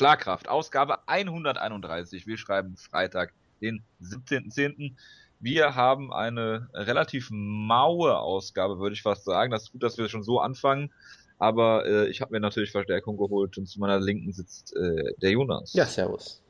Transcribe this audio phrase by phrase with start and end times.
[0.00, 2.26] Schlagkraft, Ausgabe 131.
[2.26, 4.94] Wir schreiben Freitag, den 17.10.
[5.40, 9.50] Wir haben eine relativ maue Ausgabe, würde ich fast sagen.
[9.50, 10.90] Das ist gut, dass wir schon so anfangen.
[11.36, 15.32] Aber äh, ich habe mir natürlich Verstärkung geholt und zu meiner Linken sitzt äh, der
[15.32, 15.74] Jonas.
[15.74, 16.42] Ja, servus.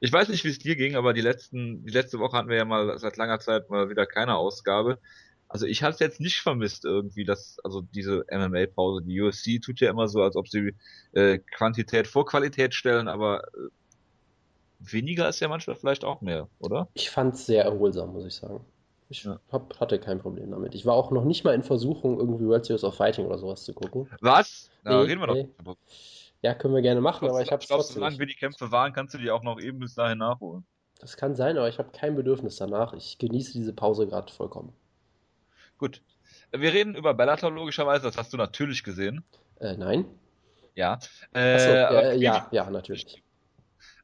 [0.00, 2.58] Ich weiß nicht, wie es dir ging, aber die letzten, die letzte Woche hatten wir
[2.58, 5.00] ja mal seit langer Zeit mal wieder keine Ausgabe.
[5.48, 9.80] Also ich habe es jetzt nicht vermisst irgendwie, dass also diese MMA-Pause, die UFC tut
[9.80, 10.74] ja immer so, als ob sie
[11.12, 13.68] äh, Quantität vor Qualität stellen, aber äh,
[14.78, 16.88] weniger ist ja manchmal vielleicht auch mehr, oder?
[16.94, 18.64] Ich fand es sehr erholsam, muss ich sagen.
[19.10, 19.40] Ich ja.
[19.50, 20.74] hab, hatte kein Problem damit.
[20.74, 23.64] Ich war auch noch nicht mal in Versuchung, irgendwie World Series of Fighting oder sowas
[23.64, 24.08] zu gucken.
[24.20, 24.70] Was?
[24.84, 25.34] Na, nee, reden wir doch.
[25.34, 25.48] Nee.
[26.42, 27.94] Ja, können wir gerne machen, aber ich habe es trotzdem.
[27.94, 30.64] Solange wir die Kämpfe waren, kannst du die auch noch eben bis dahin nachholen.
[31.00, 32.92] Das kann sein, aber ich habe kein Bedürfnis danach.
[32.92, 34.72] Ich genieße diese Pause gerade vollkommen.
[35.78, 36.02] Gut.
[36.50, 39.24] Wir reden über Bellator logischerweise, das hast du natürlich gesehen.
[39.60, 40.06] Äh, nein.
[40.74, 40.98] Ja.
[41.32, 43.22] Äh, so, äh, ja, ja, natürlich.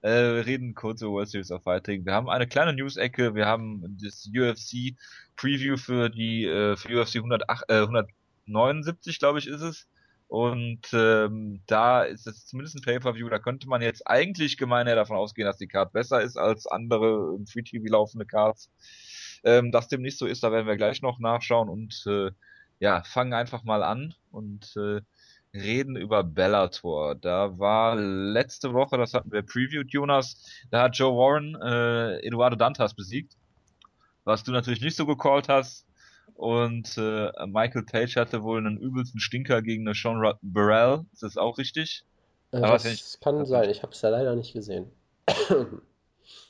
[0.02, 2.04] Äh, wir reden kurz über World Series of Fighting.
[2.04, 3.34] Wir haben eine kleine News-Ecke.
[3.34, 4.96] Wir haben das UFC
[5.36, 9.88] Preview für die äh, für UFC 108, äh, 179, glaube ich, ist es.
[10.28, 15.16] Und ähm, da ist es zumindest ein Pay-Per-View, da könnte man jetzt eigentlich gemeinher davon
[15.16, 18.70] ausgehen, dass die Card besser ist als andere im Free-TV laufende Cards.
[19.44, 22.30] Ähm, dass dem nicht so ist, da werden wir gleich noch nachschauen und äh,
[22.80, 25.00] ja, fangen einfach mal an und äh,
[25.54, 27.14] reden über Bellator.
[27.14, 32.56] Da war letzte Woche, das hatten wir previewed, Jonas, da hat Joe Warren äh, Eduardo
[32.56, 33.36] Dantas besiegt,
[34.24, 35.86] was du natürlich nicht so gecallt hast.
[36.34, 41.04] Und äh, Michael Page hatte wohl einen übelsten Stinker gegen eine Sean Burrell.
[41.12, 42.04] Ist das auch richtig?
[42.50, 44.90] Äh, das nicht, kann sein, ich habe es ja leider nicht gesehen.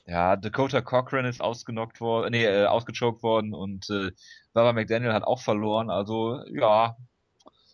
[0.07, 4.11] Ja, Dakota Cochran ist ausgenockt worden, nee, äh, ausgechoked worden und äh,
[4.53, 5.91] Barbara McDaniel hat auch verloren.
[5.91, 6.97] Also ja,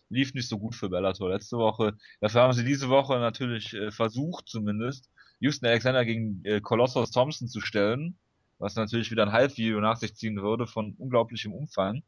[0.09, 1.97] lief nicht so gut für Bellator letzte Woche.
[2.19, 5.09] Dafür haben sie diese Woche natürlich äh, versucht, zumindest,
[5.39, 8.17] Houston Alexander gegen äh, Colossus Thompson zu stellen,
[8.59, 12.03] was natürlich wieder ein Halbvideo nach sich ziehen würde von unglaublichem Umfang.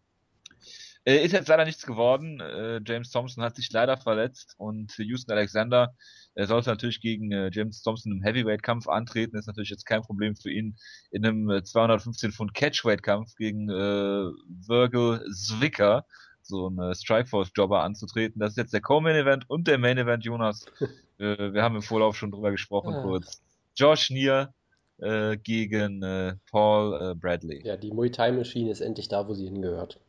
[1.06, 2.40] Äh, ist jetzt leider nichts geworden.
[2.40, 5.94] Äh, James Thompson hat sich leider verletzt und Houston Alexander
[6.36, 9.38] er sollte natürlich gegen äh, James Thompson im Heavyweight-Kampf antreten.
[9.38, 10.76] Ist natürlich jetzt kein Problem für ihn,
[11.12, 14.32] in einem 215 äh, Pfund Catchweight-Kampf gegen äh,
[14.68, 16.06] Virgil Zwicker
[16.42, 18.40] so ein äh, Strikeforce-Jobber anzutreten.
[18.40, 20.66] Das ist jetzt der Co-Main-Event und der Main-Event, Jonas.
[21.20, 23.02] äh, wir haben im Vorlauf schon drüber gesprochen, ja.
[23.02, 23.42] kurz.
[23.76, 24.54] Josh Neer
[24.98, 27.66] äh, gegen äh, Paul äh, Bradley.
[27.66, 30.00] Ja, die Muay Thai-Maschine ist endlich da, wo sie hingehört.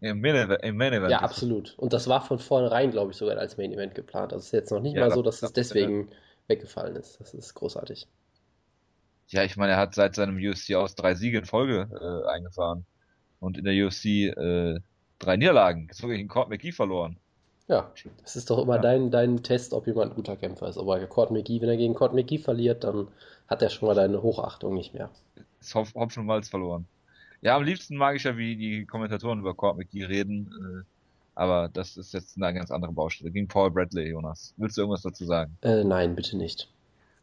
[0.00, 1.10] Im Main, Event, Im Main Event.
[1.10, 1.74] Ja, absolut.
[1.78, 4.32] Und das war von vornherein, glaube ich, sogar als Main Event geplant.
[4.32, 6.08] Das ist jetzt noch nicht ja, mal so, dass es deswegen
[6.48, 7.20] weggefallen ist.
[7.20, 8.06] Das ist großartig.
[9.28, 12.86] Ja, ich meine, er hat seit seinem UFC aus drei Siege in Folge äh, eingefahren.
[13.40, 14.04] Und in der UFC
[14.36, 14.80] äh,
[15.18, 17.18] drei Niederlagen, sogar gegen Court McGee verloren.
[17.68, 17.90] Ja,
[18.22, 18.82] das ist doch immer ja.
[18.82, 20.78] dein, dein Test, ob jemand ein guter Kämpfer ist.
[20.78, 23.08] Aber Court McGee, wenn er gegen Court McGee verliert, dann
[23.48, 25.10] hat er schon mal deine Hochachtung nicht mehr.
[25.60, 26.86] Ist Hopf, Hopfen und Malz verloren.
[27.42, 30.50] Ja, am liebsten mag ich ja, wie die Kommentatoren über Court McGee reden.
[30.52, 30.84] Äh,
[31.34, 33.30] aber das ist jetzt eine ganz andere Baustelle.
[33.30, 34.54] Gegen Paul Bradley, Jonas.
[34.56, 35.56] Willst du irgendwas dazu sagen?
[35.62, 36.68] Äh, nein, bitte nicht.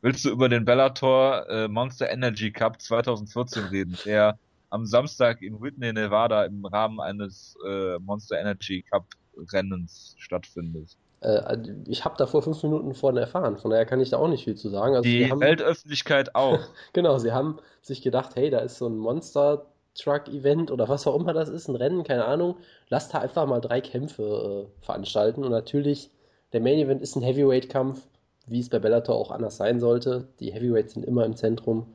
[0.02, 4.38] Willst du über den Bellator äh, Monster Energy Cup 2014 reden, der
[4.70, 9.06] am Samstag in Whitney, Nevada im Rahmen eines äh, Monster Energy Cup
[9.52, 10.98] Rennens stattfindet.
[11.22, 11.58] Äh,
[11.88, 14.44] ich habe da vor fünf Minuten vorhin erfahren, von daher kann ich da auch nicht
[14.44, 14.96] viel zu sagen.
[14.96, 16.60] Also Die haben, Weltöffentlichkeit auch.
[16.94, 21.06] genau, sie haben sich gedacht, hey, da ist so ein Monster Truck Event oder was
[21.08, 22.58] auch immer das ist, ein Rennen, keine Ahnung.
[22.90, 26.10] Lass da einfach mal drei Kämpfe äh, veranstalten und natürlich
[26.52, 28.08] der Main Event ist ein Heavyweight Kampf,
[28.46, 30.28] wie es bei Bellator auch anders sein sollte.
[30.40, 31.88] Die Heavyweights sind immer im Zentrum.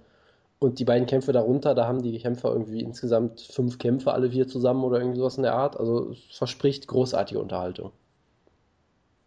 [0.61, 4.49] Und die beiden Kämpfe darunter, da haben die Kämpfer irgendwie insgesamt fünf Kämpfe, alle vier
[4.49, 5.77] zusammen oder irgendwie sowas in der Art.
[5.77, 7.93] Also es verspricht großartige Unterhaltung.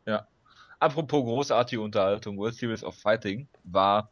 [0.05, 0.27] Ja.
[0.79, 4.09] Apropos großartige Unterhaltung, World Series of Fighting war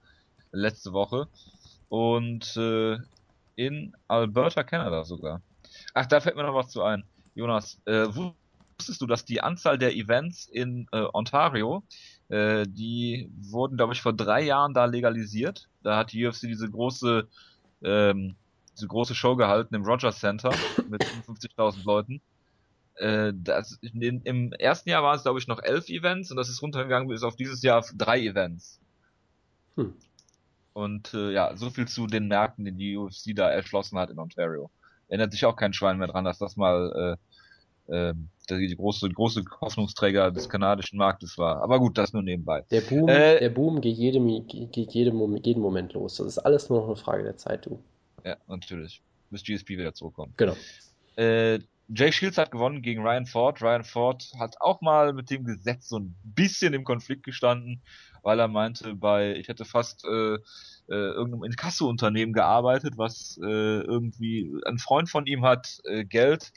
[0.52, 1.28] letzte Woche
[1.90, 2.98] und äh,
[3.59, 5.42] in Alberta, Kanada sogar.
[5.94, 7.03] Ach, da fällt mir noch was zu ein.
[7.36, 11.84] Jonas, äh, wusstest du, dass die Anzahl der Events in äh, Ontario
[12.30, 15.68] äh, die wurden, glaube ich, vor drei Jahren da legalisiert.
[15.83, 17.28] Da hat die UFC diese große,
[17.83, 18.36] ähm,
[18.75, 20.51] diese große Show gehalten im Rogers Center
[20.89, 22.22] mit 55.000 Leuten.
[22.95, 26.48] Äh, das, in, Im ersten Jahr waren es, glaube ich, noch elf Events und das
[26.48, 28.80] ist runtergegangen bis auf dieses Jahr drei Events.
[29.75, 29.94] Hm.
[30.80, 34.18] Und äh, ja, so viel zu den Märkten, die die UFC da erschlossen hat in
[34.18, 34.72] Ontario.
[35.10, 37.18] Erinnert sich auch kein Schwein mehr dran, dass das mal
[37.90, 38.14] äh, äh,
[38.50, 41.62] die große, große Hoffnungsträger des kanadischen Marktes war.
[41.62, 42.64] Aber gut, das nur nebenbei.
[42.72, 46.16] Der Boom, äh, der Boom geht, jedem, geht jedem, jeden Moment los.
[46.16, 47.84] Das ist alles nur noch eine Frage der Zeit, du.
[48.24, 49.02] Ja, natürlich.
[49.31, 50.38] Bis GSP wieder zurückkommt.
[50.38, 50.56] Genau.
[51.18, 51.60] Äh,
[51.91, 53.62] Jay Shields hat gewonnen gegen Ryan Ford.
[53.62, 57.81] Ryan Ford hat auch mal mit dem Gesetz so ein bisschen im Konflikt gestanden,
[58.21, 60.38] weil er meinte, bei, ich hätte fast äh, äh,
[60.88, 66.51] irgendeinem Inkasso-Unternehmen gearbeitet, was äh, irgendwie ein Freund von ihm hat äh, Geld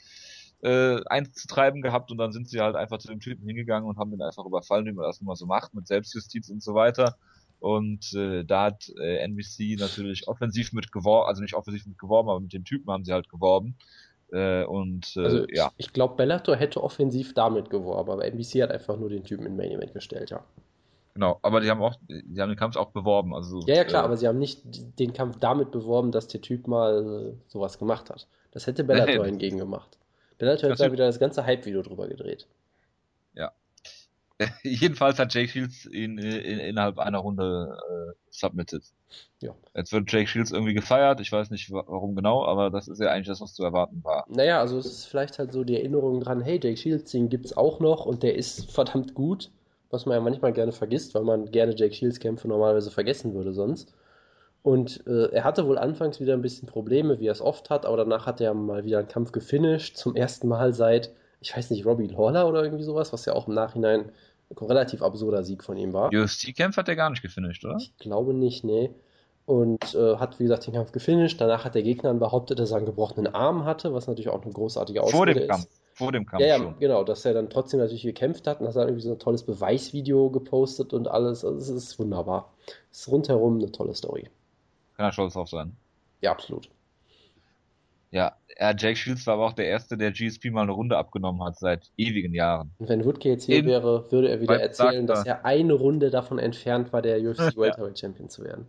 [0.61, 4.11] äh, einzutreiben gehabt und dann sind sie halt einfach zu dem Typen hingegangen und haben
[4.11, 7.17] den einfach überfallen, wie man das nun mal so macht, mit Selbstjustiz und so weiter.
[7.59, 12.29] Und äh, da hat äh, NBC natürlich offensiv mit geworben, also nicht offensiv mit geworben,
[12.29, 13.77] aber mit dem Typen haben sie halt geworben.
[14.31, 18.61] Äh, und äh, Also ja, ich, ich glaube, Bellator hätte offensiv damit geworben, aber NBC
[18.63, 20.43] hat einfach nur den Typen in Main Event gestellt, ja.
[21.13, 21.37] genau.
[21.43, 23.35] Aber die haben auch, die haben den Kampf auch beworben.
[23.35, 24.61] Also Ja, ja, klar, äh, aber sie haben nicht
[24.99, 28.27] den Kampf damit beworben, dass der Typ mal sowas gemacht hat.
[28.51, 29.29] Das hätte Bellator Nee.
[29.31, 29.97] hingegen gemacht.
[30.39, 32.47] Bellator hat Das- da wieder das ganze Hype-Video drüber gedreht.
[34.63, 38.83] Jedenfalls hat Jake Shields ihn äh, in, innerhalb einer Runde äh, submitted.
[39.41, 39.55] Ja.
[39.75, 41.19] Jetzt wird Jake Shields irgendwie gefeiert.
[41.21, 44.03] Ich weiß nicht wa- warum genau, aber das ist ja eigentlich das, was zu erwarten
[44.03, 44.25] war.
[44.29, 47.55] Naja, also es ist vielleicht halt so die Erinnerung dran, hey, Jake Shields, den gibt's
[47.55, 49.51] auch noch und der ist verdammt gut,
[49.91, 53.53] was man ja manchmal gerne vergisst, weil man gerne Jake Shields Kämpfe normalerweise vergessen würde
[53.53, 53.93] sonst.
[54.63, 57.85] Und äh, er hatte wohl anfangs wieder ein bisschen Probleme, wie er es oft hat,
[57.85, 61.11] aber danach hat er mal wieder einen Kampf gefinisht, zum ersten Mal seit,
[61.43, 64.11] ich weiß nicht, Robbie Lawler oder irgendwie sowas, was ja auch im Nachhinein
[64.49, 66.11] ein relativ absurder Sieg von ihm war.
[66.13, 67.75] UFC-Kämpfer hat er gar nicht gefinisht, oder?
[67.77, 68.91] Ich glaube nicht, nee.
[69.45, 71.41] Und äh, hat, wie gesagt, den Kampf gefinisht.
[71.41, 74.41] Danach hat der Gegner dann behauptet, dass er einen gebrochenen Arm hatte, was natürlich auch
[74.41, 75.49] eine großartige Vor Ausrede dem ist.
[75.49, 75.67] Kampf.
[75.95, 78.75] Vor dem Kampf Ja, ja, genau, dass er dann trotzdem natürlich gekämpft hat und hat
[78.75, 81.43] dann irgendwie so ein tolles Beweisvideo gepostet und alles.
[81.43, 82.53] Also es ist wunderbar.
[82.91, 84.29] Es ist rundherum eine tolle Story.
[84.95, 85.75] Kann er stolz drauf sein.
[86.21, 86.69] Ja, absolut.
[88.13, 88.35] Ja,
[88.77, 91.91] Jake Shields war aber auch der Erste, der GSP mal eine Runde abgenommen hat seit
[91.97, 92.71] ewigen Jahren.
[92.77, 96.11] Und wenn Woodke jetzt hier In- wäre, würde er wieder erzählen, dass er- eine Runde
[96.11, 98.67] davon entfernt war, der UFC Welterweight Champion zu werden.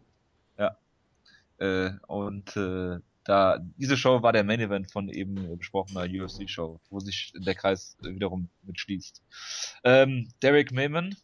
[1.59, 6.81] Äh, und äh, da diese Show war der Main Event von eben besprochener UFC Show,
[6.91, 9.23] wo sich der Kreis wiederum mitschließt.
[9.85, 11.15] Ähm, Derek Mayman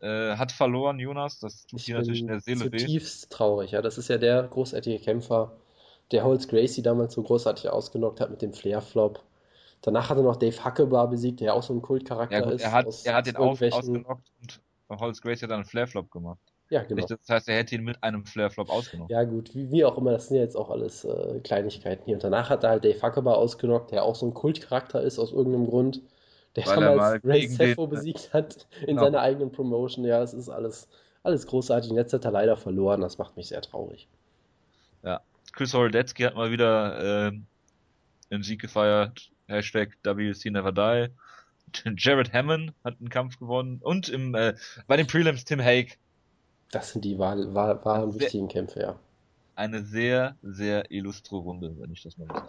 [0.00, 1.40] äh, hat verloren, Jonas.
[1.40, 2.78] Das tut Ich dir natürlich in der Seele weh.
[2.78, 3.72] zutiefst traurig.
[3.72, 5.56] Ja, das ist ja der großartige Kämpfer,
[6.12, 9.22] der Holz Gracie damals so großartig ausgenockt hat mit dem Flair-Flop.
[9.82, 12.54] Danach hat er noch Dave Huckebar besiegt, der ja auch so ein Kultcharakter Ja, gut,
[12.54, 12.62] ist.
[12.62, 14.30] er hat, aus- er hat den irgendwelchen- ausgenockt
[14.88, 16.38] und Holz Grace hat dann einen Flare-Flop gemacht.
[16.68, 17.04] Ja, genau.
[17.06, 19.10] Das heißt, er hätte ihn mit einem Flare-Flop ausgenommen.
[19.10, 22.14] Ja, gut, wie, wie auch immer, das sind ja jetzt auch alles äh, Kleinigkeiten hier.
[22.14, 25.32] Und danach hat er halt Dave Huckebar ausgenockt, der auch so ein Kultcharakter ist aus
[25.32, 26.02] irgendeinem Grund.
[26.56, 29.02] Der Weil damals mal Ray Sefo den- besiegt hat in Genau.
[29.04, 30.04] seiner eigenen Promotion.
[30.04, 30.88] Ja, es ist alles,
[31.22, 31.90] alles großartig.
[31.90, 33.00] Und jetzt hat er leider verloren.
[33.00, 34.08] Das macht mich sehr traurig.
[35.52, 37.46] Chris Horodetsky hat mal wieder ähm,
[38.30, 39.30] einen Sieg gefeiert.
[39.48, 41.08] Hashtag WC Never Die.
[41.96, 43.78] Jared Hammond hat einen Kampf gewonnen.
[43.82, 44.54] Und im, äh,
[44.86, 45.92] bei den Prelims Tim Hague.
[46.70, 48.98] Das sind die wahren, wahr, wahren Sehr- wichtigen Kämpfe, ja.
[49.56, 52.42] Eine sehr, sehr illustre Runde, wenn ich das mal so.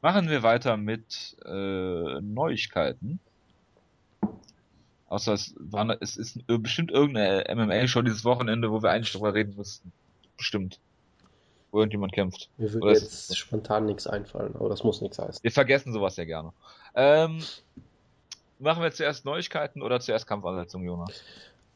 [0.00, 3.18] Machen wir weiter mit äh, Neuigkeiten.
[5.08, 9.34] Außer es, war, es ist äh, bestimmt irgendeine MMA-Show dieses Wochenende, wo wir eigentlich drüber
[9.34, 9.92] reden müssten.
[10.36, 10.78] Bestimmt.
[11.74, 12.50] Wo irgendjemand kämpft.
[12.56, 15.42] Mir würde Oder jetzt es- spontan nichts einfallen, aber das muss nichts heißen.
[15.42, 16.52] Wir vergessen sowas ja gerne.
[16.94, 17.42] Ähm,
[18.60, 21.10] machen wir zuerst Neuigkeiten oder zuerst Kampfansetzung, Jonas?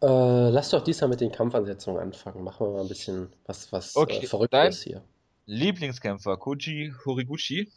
[0.01, 0.07] Äh,
[0.51, 2.45] lass doch diesmal mit den Kampfansetzungen anfangen.
[2.45, 5.03] Machen wir mal ein bisschen was, was Okay, äh, verrückt dein- ist hier.
[5.47, 7.73] Lieblingskämpfer Koji Horiguchi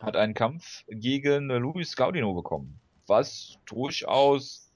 [0.00, 4.70] hat einen Kampf gegen Luis Gaudino bekommen, was durchaus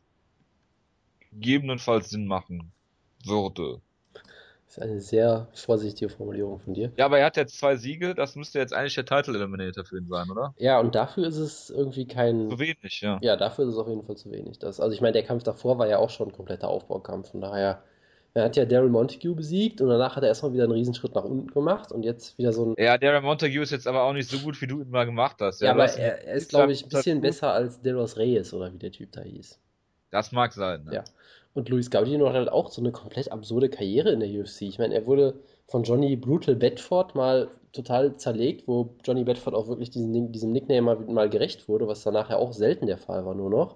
[1.33, 2.73] gegebenenfalls Sinn machen
[3.27, 3.83] würde.
[4.69, 6.93] Das ist eine sehr vorsichtige Formulierung von dir.
[6.99, 9.97] Ja, aber er hat jetzt zwei Siege, das müsste jetzt eigentlich der Title Eliminator für
[9.97, 10.55] ihn sein, oder?
[10.59, 12.51] Ja, und dafür ist es irgendwie kein.
[12.51, 13.19] Zu wenig, ja.
[13.23, 14.59] Ja, dafür ist es auf jeden Fall zu wenig.
[14.59, 17.31] Das, also ich meine, der Kampf davor war ja auch schon ein kompletter Aufbaukampf.
[17.31, 17.83] Von daher,
[18.35, 21.25] er hat ja Daryl Montague besiegt und danach hat er erstmal wieder einen Riesenschritt nach
[21.25, 22.75] unten gemacht und jetzt wieder so ein.
[22.77, 25.37] Ja, Darren Montague ist jetzt aber auch nicht so gut, wie du ihn mal gemacht
[25.41, 25.63] hast.
[25.63, 28.71] Ja, du aber er, er ist, glaube ich, ein bisschen besser als Delos Reyes oder
[28.71, 29.59] wie der Typ da hieß.
[30.11, 30.95] Das mag sein, ne?
[30.97, 31.05] Ja.
[31.59, 34.63] Und Luis Gaudino hat halt auch so eine komplett absurde Karriere in der UFC.
[34.63, 35.35] Ich meine, er wurde
[35.67, 40.83] von Johnny Brutal Bedford mal total zerlegt, wo Johnny Bedford auch wirklich diesen, diesem Nickname
[40.83, 43.75] mal, mal gerecht wurde, was danach ja auch selten der Fall war nur noch.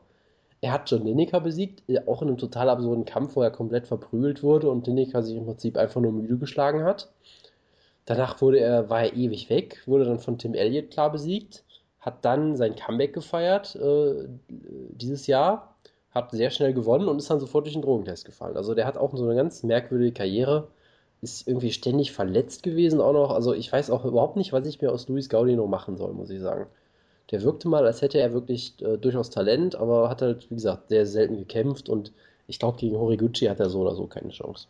[0.60, 3.88] Er hat John Lineker besiegt, äh, auch in einem total absurden Kampf, wo er komplett
[3.88, 7.10] verprügelt wurde und Lineker sich im Prinzip einfach nur müde geschlagen hat.
[8.04, 11.64] Danach wurde er, war er ewig weg, wurde dann von Tim Elliott klar besiegt,
[11.98, 15.71] hat dann sein Comeback gefeiert äh, dieses Jahr,
[16.14, 18.56] hat sehr schnell gewonnen und ist dann sofort durch den Drogentest gefallen.
[18.56, 20.68] Also der hat auch so eine ganz merkwürdige Karriere,
[21.22, 23.30] ist irgendwie ständig verletzt gewesen auch noch.
[23.30, 26.30] Also ich weiß auch überhaupt nicht, was ich mir aus Luis Gaudino machen soll, muss
[26.30, 26.66] ich sagen.
[27.30, 30.88] Der wirkte mal, als hätte er wirklich äh, durchaus Talent, aber hat halt, wie gesagt,
[30.88, 32.12] sehr selten gekämpft und
[32.46, 34.66] ich glaube, gegen Horiguchi hat er so oder so keine Chance.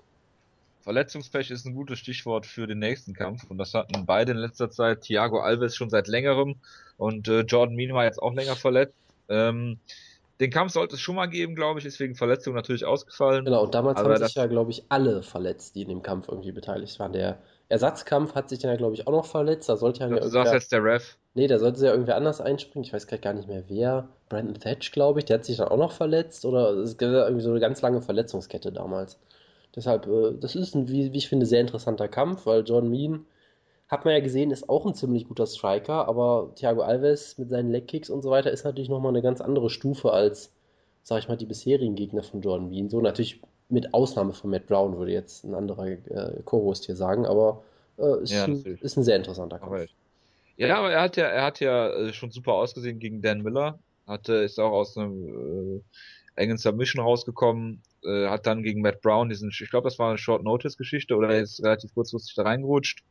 [0.83, 4.71] Verletzungspech ist ein gutes Stichwort für den nächsten Kampf und das hatten beide in letzter
[4.71, 5.03] Zeit.
[5.03, 6.57] Thiago Alves schon seit längerem
[6.99, 8.95] und äh, Jordan Mean war jetzt auch länger verletzt.
[9.29, 9.79] Ähm,
[10.43, 13.45] den Kampf sollte es schon mal geben, glaube ich, ist wegen Verletzung natürlich ausgefallen.
[13.45, 16.51] Genau, und damals haben sich ja, glaube ich, alle verletzt, die in dem Kampf irgendwie
[16.51, 17.13] beteiligt waren.
[17.13, 19.69] Der Ersatzkampf hat sich dann ja, glaube ich, auch noch verletzt.
[19.69, 21.17] Da sollte ja Du sagst jetzt der Ref.
[21.35, 22.85] Nee, da sollte ja irgendwer anders einspringen.
[22.85, 24.09] Ich weiß gerade gar nicht mehr wer.
[24.29, 26.45] Brandon Thatch, glaube ich, der hat sich dann auch noch verletzt.
[26.45, 29.21] Oder es gab irgendwie so eine ganz lange Verletzungskette damals.
[29.77, 33.27] Deshalb, äh, das ist ein, wie, wie ich finde, sehr interessanter Kampf, weil John Mean,
[33.93, 37.71] hat man ja gesehen, ist auch ein ziemlich guter Striker, aber Thiago Alves mit seinen
[37.71, 40.51] Legkicks und so weiter ist natürlich nochmal eine ganz andere Stufe als,
[41.03, 42.89] sag ich mal, die bisherigen Gegner von Jordan Mean.
[42.89, 47.27] So natürlich mit Ausnahme von Matt Brown, würde jetzt ein anderer äh, Co-Host hier sagen,
[47.27, 47.65] aber
[47.99, 49.91] äh, ist, ja, ein, ist, ein, sehr interessanter Kampf.
[50.57, 53.79] Ja, aber er hat ja, er hat ja äh, schon super ausgesehen gegen Dan Miller.
[54.07, 55.83] Hatte, ist auch aus einem
[56.37, 60.09] äh, engen Submission rausgekommen, äh, hat dann gegen Matt Brown diesen, ich glaube, das war
[60.09, 63.05] eine Short Notice Geschichte oder er ist relativ kurzfristig da reingerutscht.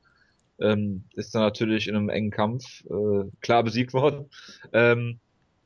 [0.62, 4.30] Ähm, ist dann natürlich in einem engen Kampf äh, klar besiegt worden.
[4.74, 5.20] Ähm,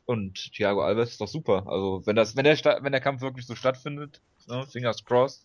[0.05, 1.65] und Thiago Alves ist doch super.
[1.67, 5.43] Also wenn das, wenn der wenn der Kampf wirklich so stattfindet, ne, fingers crossed,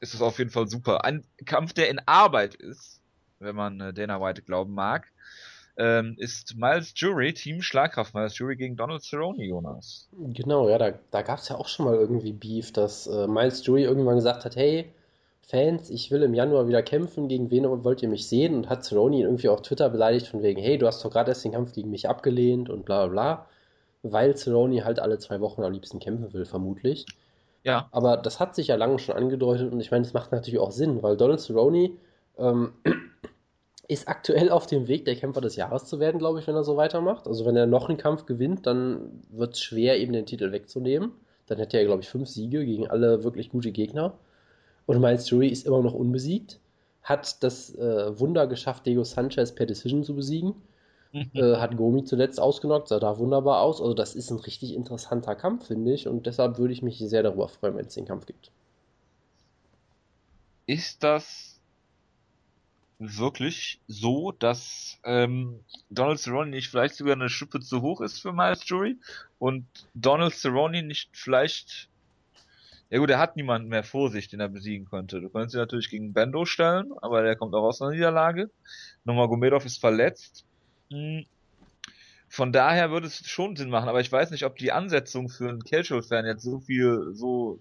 [0.00, 1.04] ist es auf jeden Fall super.
[1.04, 3.00] Ein Kampf, der in Arbeit ist,
[3.38, 5.06] wenn man äh, Dana White glauben mag,
[5.78, 10.08] ähm, ist Miles Jury, Team Schlagkraft Miles Jury gegen Donald Cerrone, Jonas.
[10.12, 13.64] Genau, ja, da, da gab es ja auch schon mal irgendwie Beef, dass äh, Miles
[13.66, 14.90] Jury irgendwann gesagt hat, hey,
[15.48, 18.56] Fans, ich will im Januar wieder kämpfen, gegen wen wollt ihr mich sehen?
[18.56, 21.44] Und hat Cerrone irgendwie auf Twitter beleidigt von wegen, hey, du hast doch gerade erst
[21.44, 23.46] den Kampf gegen mich abgelehnt und bla bla bla.
[24.02, 27.06] Weil Cerrone halt alle zwei Wochen am liebsten kämpfen will, vermutlich.
[27.62, 27.88] Ja.
[27.92, 30.72] Aber das hat sich ja lange schon angedeutet und ich meine, das macht natürlich auch
[30.72, 31.92] Sinn, weil Donald Cerrone
[32.38, 32.72] ähm,
[33.88, 36.64] ist aktuell auf dem Weg, der Kämpfer des Jahres zu werden, glaube ich, wenn er
[36.64, 37.28] so weitermacht.
[37.28, 41.12] Also wenn er noch einen Kampf gewinnt, dann wird es schwer, ihm den Titel wegzunehmen.
[41.46, 44.14] Dann hätte er, glaube ich, fünf Siege gegen alle wirklich gute Gegner.
[44.86, 46.60] Und Miles Jury ist immer noch unbesiegt.
[47.02, 50.54] Hat das äh, Wunder geschafft, Diego Sanchez per Decision zu besiegen.
[51.12, 51.30] Mhm.
[51.34, 53.80] Äh, hat Gomi zuletzt ausgenockt, sah da wunderbar aus.
[53.80, 56.08] Also das ist ein richtig interessanter Kampf, finde ich.
[56.08, 58.50] Und deshalb würde ich mich sehr darüber freuen, wenn es den Kampf gibt.
[60.66, 61.60] Ist das
[62.98, 68.32] wirklich so, dass ähm, Donald Cerrone nicht vielleicht sogar eine Schippe zu hoch ist für
[68.32, 68.98] Miles Jury
[69.38, 71.88] und Donald Cerrone nicht vielleicht
[72.90, 75.20] ja gut, er hat niemanden mehr vor sich, den er besiegen könnte.
[75.20, 78.50] Du könntest ihn natürlich gegen Bendo stellen, aber der kommt auch aus einer Niederlage.
[79.04, 80.44] Nomagomedov ist verletzt.
[80.90, 81.24] Hm.
[82.28, 85.48] Von daher würde es schon Sinn machen, aber ich weiß nicht, ob die Ansetzung für
[85.48, 87.60] einen Casual-Fan jetzt so viel so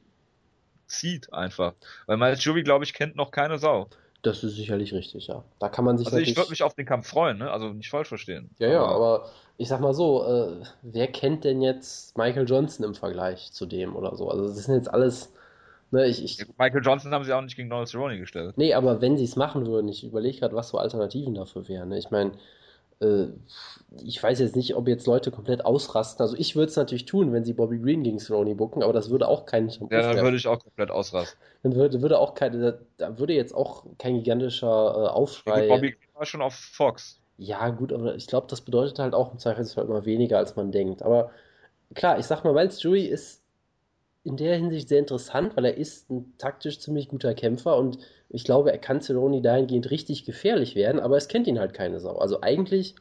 [0.87, 1.73] zieht einfach.
[2.07, 3.89] Weil Jury, glaube ich, kennt noch keine Sau.
[4.25, 5.43] Das ist sicherlich richtig, ja.
[5.59, 7.51] Da kann man sich Also ich würde mich auf den Kampf freuen, ne?
[7.51, 8.49] Also nicht falsch verstehen.
[8.57, 12.95] Ja, ja, aber ich sag mal so, äh, wer kennt denn jetzt Michael Johnson im
[12.95, 14.29] Vergleich zu dem oder so?
[14.29, 15.31] Also das sind jetzt alles,
[15.91, 18.57] ne, ich, ich Michael Johnson haben sie auch nicht gegen Donald Cerrone gestellt.
[18.57, 21.89] Nee, aber wenn sie es machen würden, ich überlege gerade, was so Alternativen dafür wären.
[21.89, 21.99] Ne?
[21.99, 22.31] Ich meine,
[22.99, 23.27] äh,
[24.03, 26.21] ich weiß jetzt nicht, ob jetzt Leute komplett ausrasten.
[26.21, 29.09] Also ich würde es natürlich tun, wenn sie Bobby Green gegen Cerrone bucken, aber das
[29.09, 31.39] würde auch keinen Ja, dann würde ich auch komplett ausrasten.
[31.63, 35.67] Dann würde, würde auch keine, da würde jetzt auch kein gigantischer äh, Aufschrei.
[35.67, 37.21] Ja, Bobby Green war schon auf Fox.
[37.37, 40.71] Ja, gut, aber ich glaube, das bedeutet halt auch im Zweifelsfall immer weniger, als man
[40.71, 41.03] denkt.
[41.03, 41.31] Aber
[41.93, 43.44] klar, ich sag mal, Miles Jury ist
[44.25, 48.43] in der Hinsicht sehr interessant, weil er ist ein taktisch ziemlich guter Kämpfer und ich
[48.43, 52.17] glaube, er kann Cerrone dahingehend richtig gefährlich werden, aber es kennt ihn halt keine Sau.
[52.17, 52.95] Also eigentlich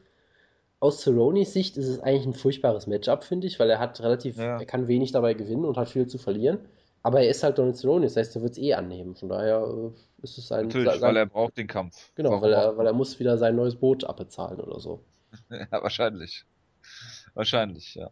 [0.79, 4.37] aus Cerrones Sicht ist es eigentlich ein furchtbares Matchup, finde ich, weil er hat relativ,
[4.37, 4.59] ja.
[4.59, 6.59] er kann wenig dabei gewinnen und hat viel zu verlieren.
[7.01, 9.15] Aber er ist halt Donald Cerrone, das heißt, er wird es eh annehmen.
[9.15, 10.67] Von daher äh, ist es ein.
[10.67, 12.11] Natürlich, sein, weil er braucht den Kampf.
[12.15, 15.03] Genau, weil er, weil er muss wieder sein neues Boot abbezahlen oder so.
[15.49, 16.45] ja, wahrscheinlich.
[17.33, 18.11] Wahrscheinlich, ja.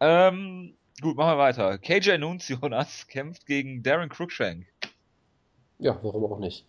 [0.00, 1.78] Ähm, Gut, machen wir weiter.
[1.78, 2.60] KJ Nuncios
[3.08, 4.66] kämpft gegen Darren Cruikshank.
[5.78, 6.66] Ja, warum auch nicht?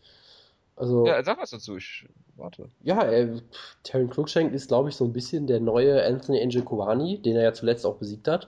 [0.78, 2.08] Also, ja, sag was dazu, ich
[2.38, 2.70] warte.
[2.82, 3.42] Ja, äh,
[3.84, 7.54] Darren Cruikshank ist, glaube ich, so ein bisschen der neue Anthony Njokuani, den er ja
[7.54, 8.48] zuletzt auch besiegt hat.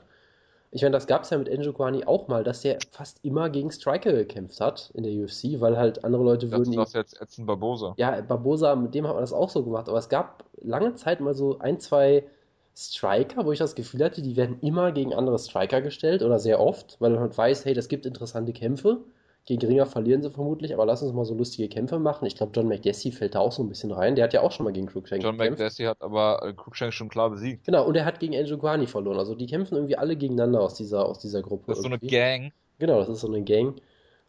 [0.71, 3.69] Ich meine, das gab es ja mit Njokuani auch mal, dass er fast immer gegen
[3.69, 6.73] Striker gekämpft hat in der UFC, weil halt andere Leute das würden.
[6.75, 7.93] Das ist jetzt Edson Barbosa.
[7.97, 11.19] Ja, Barbosa, mit dem hat man das auch so gemacht, aber es gab lange Zeit
[11.19, 12.23] mal so ein, zwei
[12.75, 16.59] Striker, wo ich das Gefühl hatte, die werden immer gegen andere Striker gestellt oder sehr
[16.59, 19.03] oft, weil man halt weiß, hey, das gibt interessante Kämpfe.
[19.45, 22.25] Gegen Ringer verlieren sie vermutlich, aber lass uns mal so lustige Kämpfe machen.
[22.25, 24.15] Ich glaube, John McDessie fällt da auch so ein bisschen rein.
[24.15, 25.59] Der hat ja auch schon mal gegen Cruikshank John gekämpft.
[25.59, 27.65] John McDessie hat aber äh, Cruikshank schon klar besiegt.
[27.65, 29.17] Genau, und er hat gegen Angel Guani verloren.
[29.19, 31.65] Also die kämpfen irgendwie alle gegeneinander aus dieser, aus dieser Gruppe.
[31.67, 32.09] Das ist irgendwie.
[32.09, 32.53] so eine Gang.
[32.79, 33.75] Genau, das ist so eine Gang.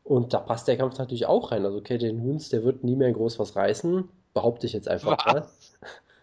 [0.03, 1.65] Und da passt der Kampf natürlich auch rein.
[1.65, 4.09] Also KJ Nunes, der wird nie mehr groß was reißen.
[4.35, 5.33] Behaupte ich jetzt einfach was?
[5.33, 5.49] mal.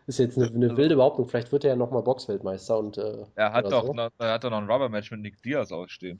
[0.07, 1.27] Ist jetzt eine, eine wilde Behauptung.
[1.27, 2.97] Vielleicht wird er ja nochmal Boxweltmeister und.
[2.97, 3.93] Äh, er hat doch so.
[3.93, 6.17] noch, er hat doch noch ein Rubber-Match mit Nick Diaz ausstehen.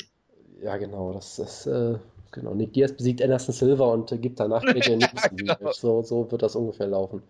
[0.62, 1.14] Ja, genau.
[1.14, 1.98] Das, das äh,
[2.32, 5.72] Genau, Nick Diaz besiegt Anderson Silva und äh, gibt danach KJ Noons ein genau.
[5.74, 7.22] So, so wird das ungefähr laufen.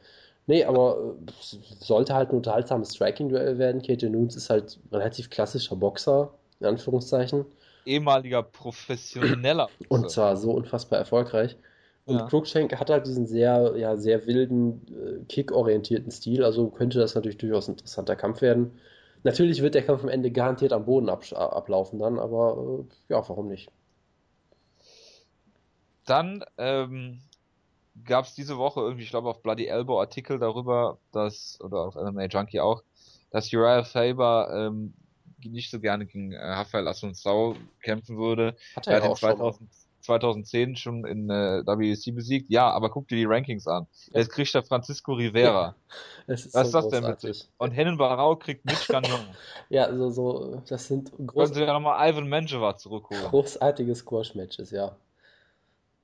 [0.48, 3.82] Nee, aber äh, es sollte halt ein unterhaltsames Striking-Duell werden.
[3.82, 7.46] KJ Noons ist halt relativ klassischer Boxer, in Anführungszeichen.
[7.86, 9.70] Ehemaliger professioneller.
[9.90, 10.14] Und Boxer.
[10.14, 11.58] zwar so unfassbar erfolgreich.
[12.12, 12.26] Und Ja.
[12.28, 14.86] Cruikshank hat halt diesen sehr, ja, sehr wilden,
[15.22, 18.80] äh, kick-orientierten Stil, also könnte das natürlich durchaus ein interessanter Kampf werden.
[19.24, 23.28] Natürlich wird der Kampf am Ende garantiert am Boden absch- ablaufen dann, aber äh, ja,
[23.30, 23.72] warum nicht?
[26.06, 27.22] Dann ähm,
[28.06, 31.96] gab es diese Woche irgendwie, ich glaube, auf Bloody Elbow Artikel darüber, dass, oder auf
[31.96, 32.84] MMA Junkie auch,
[33.32, 34.94] dass Uriah Faber ähm,
[35.44, 38.56] nicht so gerne gegen äh, Rafael Assunção kämpfen würde.
[38.76, 39.54] Hat Er er hat ja auch schon mal.
[39.54, 39.70] 2000,
[40.02, 42.50] 2010 schon in äh, WEC besiegt.
[42.50, 43.88] Ja, aber guck dir die Rankings an.
[44.12, 44.20] Ja.
[44.20, 45.76] Jetzt kriegt er Francisco Rivera.
[46.28, 47.28] Ist Was ist so das denn bitte?
[47.28, 47.50] großartig.
[47.58, 49.20] Und Hennen Barau kriegt Mitch Gagnon.
[49.70, 53.24] Ja, so, so, das sind Können groß, sie ja nochmal Ivan Menjivar zurückholen.
[53.24, 54.96] großartige Squash-Matches, ja.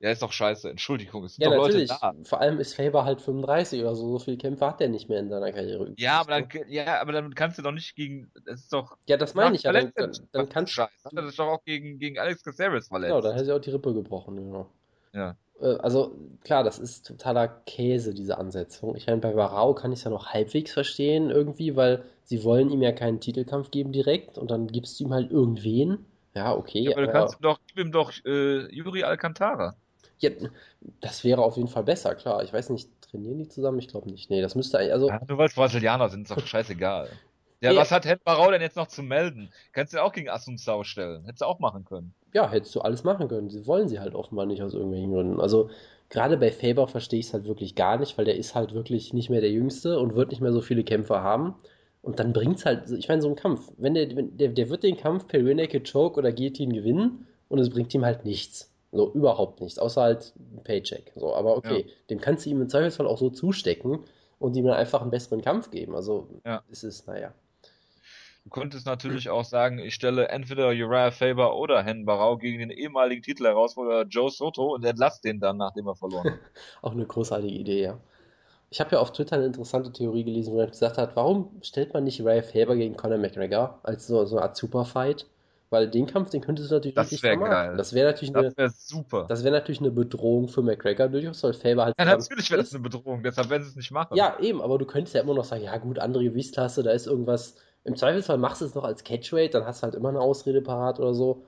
[0.00, 0.70] Ja, ist doch scheiße.
[0.70, 1.88] Entschuldigung, es sind Ja, doch Leute natürlich.
[1.90, 2.14] da.
[2.22, 4.12] Vor allem ist Faber halt 35 oder so.
[4.12, 5.92] So viele Kämpfe hat er nicht mehr in seiner Karriere.
[5.96, 9.16] Ja, aber dann, ja, aber dann kannst du doch nicht gegen, das ist doch, Ja,
[9.16, 9.72] das meine ich ja.
[9.72, 11.04] Dann, dann, dann kannst Scheiße.
[11.04, 13.10] Hat er das doch auch gegen, gegen Alex Caceres verletzt.
[13.10, 14.66] Genau, dann hätte er auch die Rippe gebrochen, genau.
[15.12, 15.36] Ja.
[15.60, 16.14] Äh, Also,
[16.44, 18.94] klar, das ist totaler Käse, diese Ansetzung.
[18.94, 22.70] Ich meine, bei Barao kann ich es ja noch halbwegs verstehen, irgendwie, weil sie wollen
[22.70, 26.06] ihm ja keinen Titelkampf geben direkt und dann gibst du ihm halt irgendwen.
[26.34, 29.74] Ja, okay, Ja, aber du kannst ihm doch, gib ihm doch äh, Yuri Alcantara.
[30.18, 30.30] Ja,
[31.00, 32.42] das wäre auf jeden Fall besser, klar.
[32.42, 33.78] Ich weiß nicht, trainieren die zusammen?
[33.78, 34.30] Ich glaube nicht.
[34.30, 37.08] Nee, das müsste eigentlich, also, Ja, nur weil es Brasilianer sind, ist doch scheißegal.
[37.60, 37.80] Ja, Ja.
[37.80, 39.50] was hat Hen Barau denn jetzt noch zu melden?
[39.72, 41.24] Kannst du auch gegen Assunção stellen.
[41.24, 42.14] Hättest du auch machen können.
[42.32, 43.50] ja, hättest du alles machen können.
[43.50, 45.40] Sie wollen sie halt offenbar nicht aus irgendwelchen Gründen.
[45.40, 45.68] Also,
[46.08, 49.12] gerade bei Faber verstehe ich es halt wirklich gar nicht, weil der ist halt wirklich
[49.12, 51.56] nicht mehr der Jüngste und wird nicht mehr so viele Kämpfe haben.
[52.00, 54.84] Und dann bringt's halt, ich meine, so ein Kampf, wenn der, wenn der, der wird
[54.84, 58.72] den Kampf per Rear Naked Choke oder Guillotine gewinnen und es bringt ihm halt nichts.
[58.90, 61.12] So, überhaupt nichts, außer halt ein Paycheck.
[61.14, 64.04] So, aber okay, dem kannst du ihm im Zweifelsfall auch so zustecken
[64.38, 65.94] und ihm dann einfach einen besseren Kampf geben.
[65.94, 66.62] Also, Ja.
[66.70, 67.34] es ist, naja.
[68.44, 72.70] Du könntest natürlich auch sagen, ich stelle entweder Uriah Faber oder Hen Barau gegen den
[72.70, 76.38] ehemaligen Titelherausforderer Joe Soto und entlass den dann, nachdem er verloren hat.
[76.82, 78.00] Auch eine großartige Idee, ja.
[78.70, 81.92] Ich habe ja auf Twitter eine interessante Theorie gelesen, wo er gesagt hat, warum stellt
[81.92, 85.26] man nicht Ryan Faber gegen Conor McGregor als so, so eine Art Superfight?
[85.70, 87.68] Weil den Kampf, den könntest du natürlich Das richtig wär vermarkten.
[87.68, 87.76] geil.
[87.76, 89.26] Das wäre natürlich eine, Das wäre super.
[89.28, 92.72] das wäre natürlich eine Bedrohung für McGregor durchaus, weil Faber halt ja, natürlich wäre das
[92.72, 94.16] eine Bedrohung, deshalb werden sie es nicht machen.
[94.16, 97.06] Ja, eben, aber du könntest ja immer noch sagen, ja gut, andere Gewichtsklasse, da ist
[97.06, 97.56] irgendwas.
[97.84, 100.62] Im Zweifelsfall machst du es noch als Catchweight, dann hast du halt immer eine Ausrede
[100.62, 101.44] parat oder so.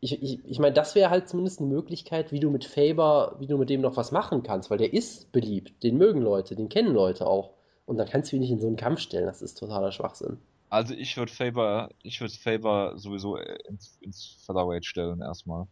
[0.00, 3.46] Ich, ich, ich meine, das wäre halt zumindest eine Möglichkeit, wie du mit Faber, wie
[3.46, 6.70] du mit dem noch was machen kannst, weil der ist beliebt, den mögen Leute, den
[6.70, 7.50] kennen Leute auch.
[7.84, 10.38] Und dann kannst du ihn nicht in so einen Kampf stellen, das ist totaler Schwachsinn.
[10.70, 15.66] Also ich würde Faber, ich würde Faber sowieso äh, ins, ins Featherweight stellen erstmal.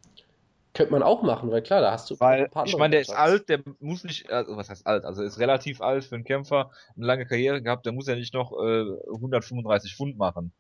[0.75, 3.49] Könnte man auch machen, weil klar, da hast du Weil, ich meine, der ist alt,
[3.49, 7.07] der muss nicht, also was heißt alt, also ist relativ alt für einen Kämpfer, eine
[7.07, 8.85] lange Karriere gehabt, der muss ja nicht noch äh,
[9.15, 10.53] 135 Pfund machen,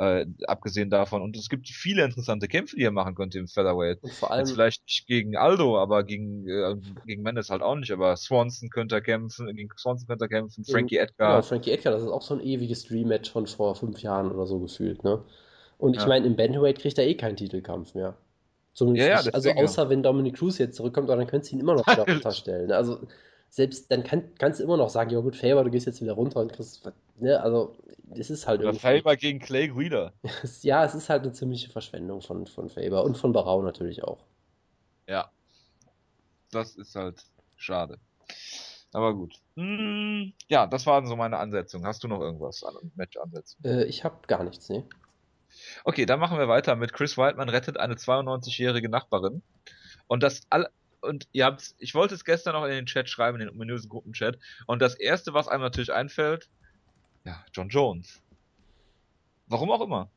[0.00, 1.22] äh, abgesehen davon.
[1.22, 4.00] Und es gibt viele interessante Kämpfe, die er machen könnte im Featherweight.
[4.02, 7.76] Und vor Jetzt allem, vielleicht nicht gegen Aldo, aber gegen, äh, gegen Mendes halt auch
[7.76, 11.42] nicht, aber Swanson könnte er kämpfen, gegen Swanson könnte er kämpfen, Frankie Ja, Edgar.
[11.42, 14.58] Frankie Edgar, das ist auch so ein ewiges Dream-Match von vor fünf Jahren oder so
[14.60, 15.22] gefühlt, ne?
[15.78, 16.06] Und ich Ja.
[16.06, 18.16] meine, im Bantamweight kriegt er eh keinen Titelkampf mehr.
[18.74, 21.56] Zumindest Ja, ja, nicht, also außer wenn Dominic Cruz jetzt zurückkommt, aber dann könntest du
[21.56, 22.06] ihn immer noch wieder
[22.68, 22.76] ne?
[22.76, 23.00] Also
[23.50, 26.12] selbst dann kann, kannst du immer noch sagen, ja gut, Faber, du gehst jetzt wieder
[26.12, 27.40] runter und kriegst, ne?
[27.40, 27.76] Also
[28.14, 30.12] es ist halt Oder irgendwie, Faber gegen Clay Guida.
[30.62, 34.24] ja, es ist halt eine ziemliche Verschwendung von, von Faber und von Barau natürlich auch.
[35.06, 35.30] Ja.
[36.52, 37.24] Das ist halt
[37.56, 37.98] schade.
[38.92, 39.34] Aber gut.
[39.56, 41.86] Hm, ja, das waren so meine Ansetzungen.
[41.86, 43.64] Hast du noch irgendwas an Match-Ansätzen?
[43.64, 44.84] Äh, ich habe gar nichts, ne?
[45.84, 49.42] Okay, dann machen wir weiter mit Chris Whiteman rettet eine 92-jährige Nachbarin.
[50.06, 53.40] Und das all und ihr habt's, ich wollte es gestern noch in den Chat schreiben,
[53.40, 54.38] in den ominösen Gruppenchat.
[54.66, 56.48] Und das erste, was einem natürlich einfällt,
[57.24, 58.22] ja, John Jones.
[59.46, 60.10] Warum auch immer.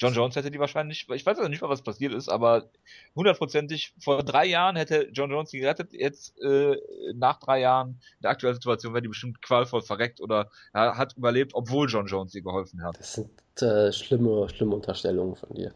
[0.00, 2.70] John Jones hätte die wahrscheinlich, ich weiß also nicht mal, was passiert ist, aber
[3.14, 5.92] hundertprozentig vor drei Jahren hätte John Jones die gerettet.
[5.92, 6.74] Jetzt äh,
[7.14, 11.18] nach drei Jahren in der aktuellen Situation wäre die bestimmt qualvoll verreckt oder ja, hat
[11.18, 12.98] überlebt, obwohl John Jones ihr geholfen hat.
[12.98, 15.74] Das sind äh, schlimme, schlimme Unterstellungen von dir.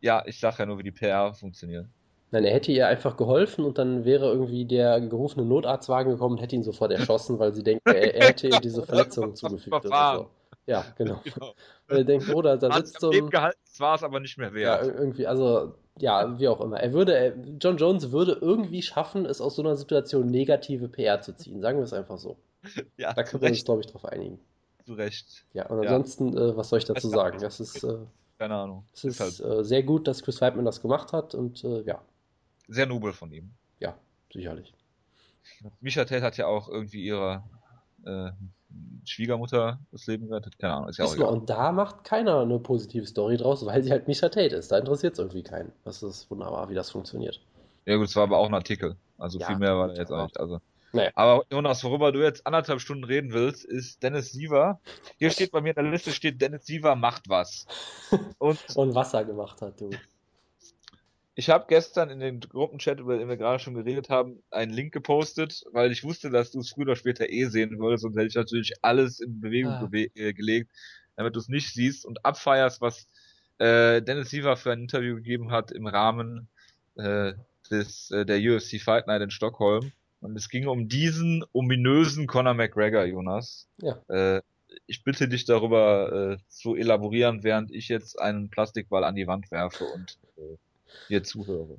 [0.00, 1.88] Ja, ich sag ja nur, wie die PR funktioniert.
[2.34, 6.42] Nein, er hätte ihr einfach geholfen und dann wäre irgendwie der gerufene Notarztwagen gekommen und
[6.42, 9.86] hätte ihn sofort erschossen, weil sie denkt, er, er hätte ihr diese Verletzung zugefügt.
[9.86, 10.30] Oder so.
[10.66, 11.20] Ja, genau.
[11.24, 11.54] Genau.
[11.86, 14.54] Weil er denkt, oder da sitzt so ein, gehalten, war es aber nicht mehr ja,
[14.54, 14.86] wert.
[14.86, 16.80] ir- irgendwie, also, ja, wie auch immer.
[16.80, 21.20] Er würde, er, John Jones würde irgendwie schaffen, es aus so einer Situation negative PR
[21.20, 21.60] zu ziehen.
[21.60, 22.36] Sagen wir es einfach so.
[22.96, 24.40] Ja, Da können wir uns, glaube ich, drauf einigen.
[24.86, 25.44] Zu Recht.
[25.52, 25.90] Ja, und Ja.
[25.90, 27.38] ansonsten, äh, was soll ich dazu sagen?
[27.40, 27.98] Das ist, äh,
[28.38, 28.84] Keine Ahnung.
[28.92, 32.00] es ist halt, äh, sehr gut, dass Chris Weidman das gemacht hat und äh, ja,
[32.68, 33.50] sehr nobel von ihm.
[33.80, 33.94] Ja,
[34.32, 34.72] sicherlich.
[35.80, 37.42] Misha Tate hat ja auch irgendwie ihre
[38.04, 38.30] äh,
[39.04, 40.58] Schwiegermutter das Leben gerettet.
[40.58, 41.28] Keine Ahnung, ist ja auch egal.
[41.28, 44.72] Und da macht keiner eine positive Story draus, weil sie halt Misha Tate ist.
[44.72, 45.72] Da interessiert es irgendwie keinen.
[45.84, 47.40] Das ist wunderbar, wie das funktioniert.
[47.86, 48.96] Ja gut, es war aber auch ein Artikel.
[49.18, 50.40] Also Ja, viel mehr war da jetzt auch nicht.
[50.40, 50.60] Also.
[50.92, 51.10] Naja.
[51.14, 54.80] Aber Jonas, worüber du jetzt anderthalb Stunden reden willst, ist Dennis Siever.
[55.18, 57.66] Hier steht bei mir in der Liste steht Dennis Siever macht was.
[58.38, 59.90] Und Und Wasser gemacht hat, du.
[61.36, 64.92] Ich habe gestern in den Gruppenchat, über den wir gerade schon geredet haben, einen Link
[64.92, 68.28] gepostet, weil ich wusste, dass du es früher oder später eh sehen würdest und hätte
[68.28, 69.86] ich natürlich alles in Bewegung Ah.
[69.86, 70.70] bewe äh, gelegt,
[71.16, 73.06] damit du es nicht siehst und abfeierst, was
[73.58, 76.48] äh, Dennis Siever für ein Interview gegeben hat im Rahmen
[76.96, 77.32] äh,
[77.70, 79.92] des äh, der UFC Fight Night in Stockholm.
[80.20, 83.68] Und es ging um diesen ominösen Conor McGregor, Jonas.
[83.78, 84.00] Ja.
[84.08, 84.40] Äh,
[84.86, 89.50] ich bitte dich darüber äh, zu elaborieren, während ich jetzt einen Plastikball an die Wand
[89.50, 90.56] werfe und äh,
[91.08, 91.78] dir zuhöre.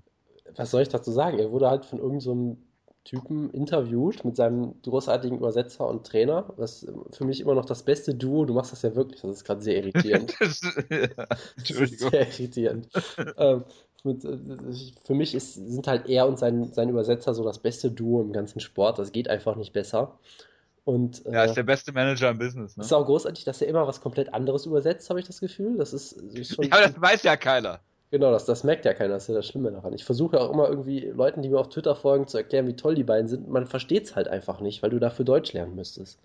[0.56, 1.40] Was soll ich dazu sagen?
[1.40, 2.58] Er wurde halt von irgendeinem so
[3.04, 8.16] Typen interviewt mit seinem großartigen Übersetzer und Trainer, was für mich immer noch das beste
[8.16, 8.46] Duo.
[8.46, 10.34] Du machst das ja wirklich, das ist gerade sehr irritierend.
[10.40, 12.10] Das- ja, Das Entschuldigung.
[12.10, 12.88] sehr irritierend.
[13.38, 13.64] ähm,
[14.04, 18.22] mit, für mich ist, sind halt er und sein, sein Übersetzer so das beste Duo
[18.22, 18.98] im ganzen Sport.
[19.00, 20.18] Das geht einfach nicht besser.
[20.84, 22.84] Und äh, Ja, ist der beste Manager im Business, ne?
[22.84, 25.78] ist auch großartig, dass er immer was komplett anderes übersetzt, habe ich das Gefühl.
[25.78, 26.66] Das ist, ist schon.
[26.66, 27.80] Ja, aber das weiß ja keiner.
[28.16, 29.92] Genau, das, das merkt ja keiner, das ist ja das Schlimme daran.
[29.92, 32.96] Ich versuche auch immer irgendwie Leuten, die mir auf Twitter folgen, zu erklären, wie toll
[32.96, 33.50] die beiden sind.
[33.50, 36.18] Man versteht es halt einfach nicht, weil du dafür Deutsch lernen müsstest.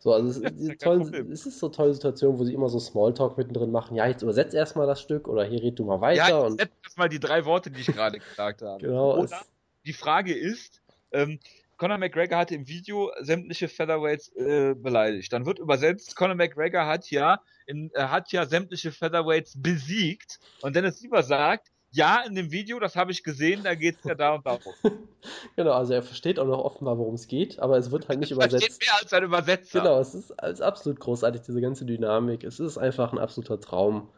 [0.00, 2.80] So, also es, Ja, ist tollen, es ist so tolle Situation, wo sie immer so
[2.80, 3.94] Smalltalk mittendrin machen.
[3.94, 6.28] Ja, jetzt übersetz erstmal das Stück oder hier red du mal weiter.
[6.28, 8.80] Ja, und jetzt setz mal die drei Worte, die ich gerade gesagt habe.
[8.84, 9.42] genau, Oder
[9.86, 10.82] die Frage ist,
[11.12, 11.38] ähm,
[11.76, 15.32] Conor McGregor hat im Video sämtliche Featherweights äh, beleidigt.
[15.32, 20.38] Dann wird übersetzt, Conor McGregor hat ja, in, äh, hat ja sämtliche Featherweights besiegt.
[20.60, 24.14] Und Dennis Siever sagt, ja, in dem Video, das habe ich gesehen, da geht's ja
[24.14, 24.72] da und darum.
[25.56, 28.30] genau, also er versteht auch noch offenbar, worum es geht, aber es wird halt nicht
[28.36, 28.80] Da steht übersetzt.
[28.80, 29.80] mehr als ein Übersetzer.
[29.80, 32.44] Genau, es ist, es ist absolut großartig, diese ganze Dynamik.
[32.44, 34.08] Es ist einfach ein absoluter Traum.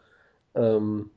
[0.55, 1.11] Ähm,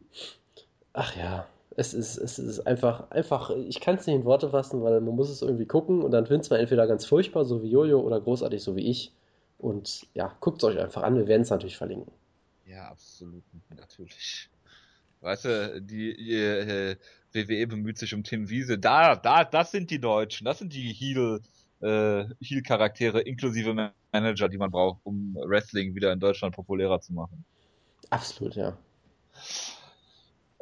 [0.93, 4.83] ach ja, es ist, es ist einfach, einfach, ich kann es nicht in Worte fassen,
[4.83, 7.69] weil man muss es irgendwie gucken und dann findet man entweder ganz furchtbar, so wie
[7.69, 9.13] Jojo, oder großartig, so wie ich.
[9.57, 12.11] Und ja, guckt es euch einfach an, wir werden es natürlich verlinken.
[12.65, 13.43] Ja, absolut,
[13.75, 14.49] natürlich.
[15.21, 16.95] Weißt du, die, die äh,
[17.33, 18.77] WWE bemüht sich um Tim Wiese.
[18.77, 21.41] Da, da, das sind die Deutschen, das sind die Heel,
[21.81, 27.13] äh, Heel-Charaktere inklusive Ma- Manager, die man braucht, um Wrestling wieder in Deutschland populärer zu
[27.13, 27.45] machen.
[28.09, 28.77] Absolut, ja.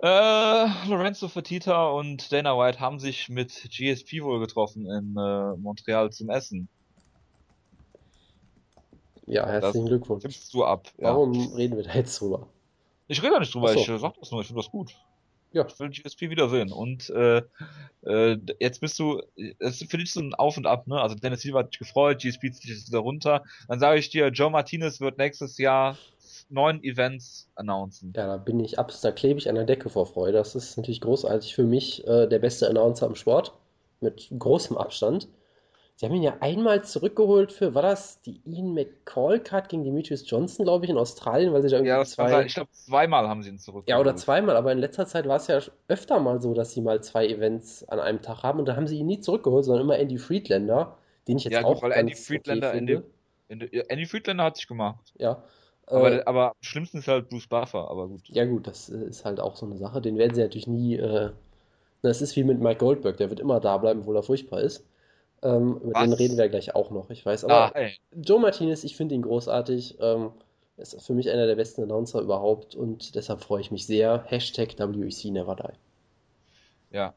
[0.02, 6.12] Äh, Lorenzo Fertitta und Dana White haben sich mit GSP wohl getroffen in äh, Montreal
[6.12, 6.68] zum Essen.
[9.28, 10.24] Ja, herzlichen Glückwunsch.
[10.24, 10.88] Tippst du ab?
[10.98, 11.10] Ja.
[11.10, 12.48] Warum reden wir da jetzt drüber?
[13.08, 13.80] Ich rede da nicht drüber, so.
[13.80, 14.96] ich äh, sag das nur, ich finde das gut.
[15.52, 15.66] Ja.
[15.66, 16.72] Ich will GSP wiedersehen.
[16.72, 17.42] Und äh,
[18.06, 19.22] äh, jetzt bist du,
[19.60, 21.00] es ist für dich so ein Auf und Ab, ne?
[21.00, 23.44] Also Dennis Silva hat dich gefreut, GSP zieht dich wieder runter.
[23.70, 25.98] Dann sage ich dir, Joe Martinez wird nächstes Jahr
[26.50, 28.14] neun Events announcen.
[28.16, 30.38] Ja, da bin ich abs, da klebe ich an der Decke vor Freude.
[30.38, 33.54] Das ist natürlich großartig für mich, äh, der beste Announcer im Sport,
[34.02, 35.30] mit großem Abstand.
[35.98, 40.30] Sie haben ihn ja einmal zurückgeholt für, war das die Ian McCall Card gegen Demetrius
[40.30, 42.48] Johnson, glaube ich, in Australien, weil sie da irgendwie Ja, zwei, sein.
[42.48, 43.86] Ich glaube, zweimal haben sie ihn zurück.
[43.88, 46.82] ja, oder zweimal, aber in letzter Zeit war es ja öfter mal so, dass sie
[46.82, 49.84] mal zwei Events an einem Tag haben und da haben sie ihn nie zurückgeholt, sondern
[49.86, 50.98] immer Andy Friedlander,
[51.30, 53.04] den ich jetzt Ja, auch weil Andy Friedlander okay in finde.
[53.48, 55.14] In der- ja, Andy Friedlander hat sich gemacht.
[55.18, 55.44] Ja,
[55.88, 58.28] Aber, äh, aber am schlimmsten ist halt Bruce Buffer, aber gut.
[58.30, 60.02] Ja, gut, das äh, ist halt auch so eine Sache.
[60.02, 60.96] Den werden sie natürlich nie.
[60.96, 61.30] Äh,
[62.02, 64.86] das ist wie mit Mike Goldberg, der wird immer da bleiben, obwohl er furchtbar ist.
[65.42, 67.46] Ähm, über den reden wir gleich auch noch, ich weiß.
[67.46, 67.94] Ah, Aber ey.
[68.16, 69.98] Joe Martinez, ich finde ihn großartig.
[70.00, 70.32] Ähm,
[70.78, 74.24] ist für mich einer der besten Announcer überhaupt und deshalb freue ich mich sehr.
[74.28, 76.96] Hashtag WEC Never Die.
[76.96, 77.14] Ja.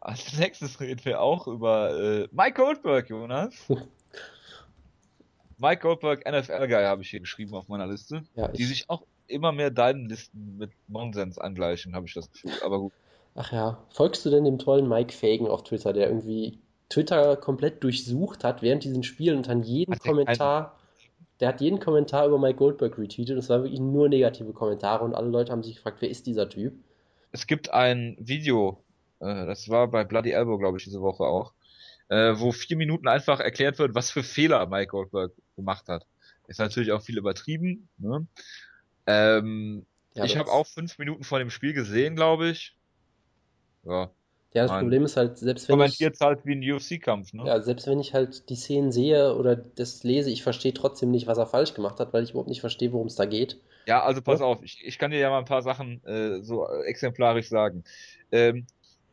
[0.00, 3.54] Als nächstes reden wir auch über äh, Mike Goldberg, Jonas.
[5.58, 8.22] Mike Goldberg, NFL-Guy habe ich hier geschrieben auf meiner Liste.
[8.34, 12.30] Ja, Die ich, sich auch immer mehr deinen Listen mit Nonsens angleichen, habe ich das
[12.30, 12.52] Gefühl.
[12.64, 12.92] Aber gut.
[13.34, 17.82] ach ja, folgst du denn dem tollen Mike Fagan auf Twitter, der irgendwie Twitter komplett
[17.82, 20.78] durchsucht hat während diesen Spielen und dann jeden Hat der Kommentar,
[21.40, 23.36] der hat jeden Kommentar über Mike Goldberg retweetet.
[23.38, 26.48] Es waren wirklich nur negative Kommentare und alle Leute haben sich gefragt, wer ist dieser
[26.48, 26.74] Typ?
[27.32, 28.84] Es gibt ein Video,
[29.20, 31.52] äh, das war bei Bloody Elbow, glaube ich, diese Woche auch,
[32.08, 36.06] äh, wo vier Minuten einfach erklärt wird, was für Fehler Mike Goldberg gemacht hat.
[36.46, 37.88] Ist natürlich auch viel übertrieben.
[37.98, 38.26] Ne?
[39.06, 42.76] Ähm, Ja, ich habe auch fünf Minuten vor dem Spiel gesehen, glaube ich.
[43.84, 44.10] Ja,
[44.54, 44.84] Ja, das Nein.
[44.84, 47.42] Problem ist halt, selbst wenn ich, kommentiert halt wie ein UFC-Kampf, ne?
[47.46, 51.26] ja, selbst wenn ich halt die Szenen sehe oder das lese, ich verstehe trotzdem nicht,
[51.26, 53.60] was er falsch gemacht hat, weil ich überhaupt nicht verstehe, worum es da geht.
[53.86, 54.46] Ja, also pass Ja.
[54.46, 57.84] auf, ich, ich kann dir ja mal ein paar Sachen äh, so exemplarisch sagen.
[58.30, 58.66] Ähm,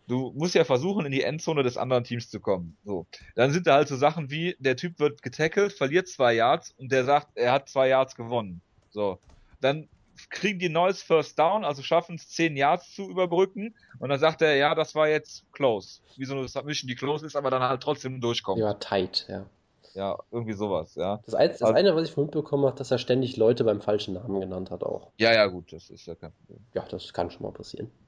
[0.07, 2.77] du musst ja versuchen, in die Endzone des anderen Teams zu kommen.
[2.83, 3.07] So.
[3.35, 6.91] Dann sind da halt so Sachen wie, der Typ wird getackelt, verliert zwei Yards und
[6.91, 8.61] der sagt, er hat zwei Yards gewonnen.
[8.91, 9.21] So.
[9.59, 9.89] Dann
[10.29, 14.41] kriegen die neues First Down, also schaffen es zehn Yards zu überbrücken und dann sagt
[14.41, 16.01] er, ja, das war jetzt close.
[16.17, 18.59] Wie so eine Submission, die close ist, aber dann halt trotzdem durchkommt.
[18.59, 19.45] Ja, tight, ja.
[19.93, 21.19] Ja, irgendwie sowas, ja.
[21.25, 23.81] Das, ein, das Also- eine, was ich vorhin mitbekommen habe, dass er ständig Leute beim
[23.81, 25.11] falschen Namen genannt hat auch.
[25.17, 26.59] Ja, ja, gut, das ist ja kein Problem.
[26.73, 27.91] Ja, das kann schon mal passieren.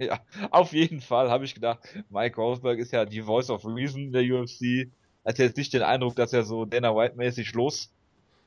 [0.00, 0.20] Ja,
[0.52, 4.22] auf jeden Fall habe ich gedacht, Mike Rosberg ist ja die Voice of Reason der
[4.22, 4.92] UFC.
[5.24, 7.90] Hatte jetzt nicht den Eindruck, dass er so Dana White-mäßig los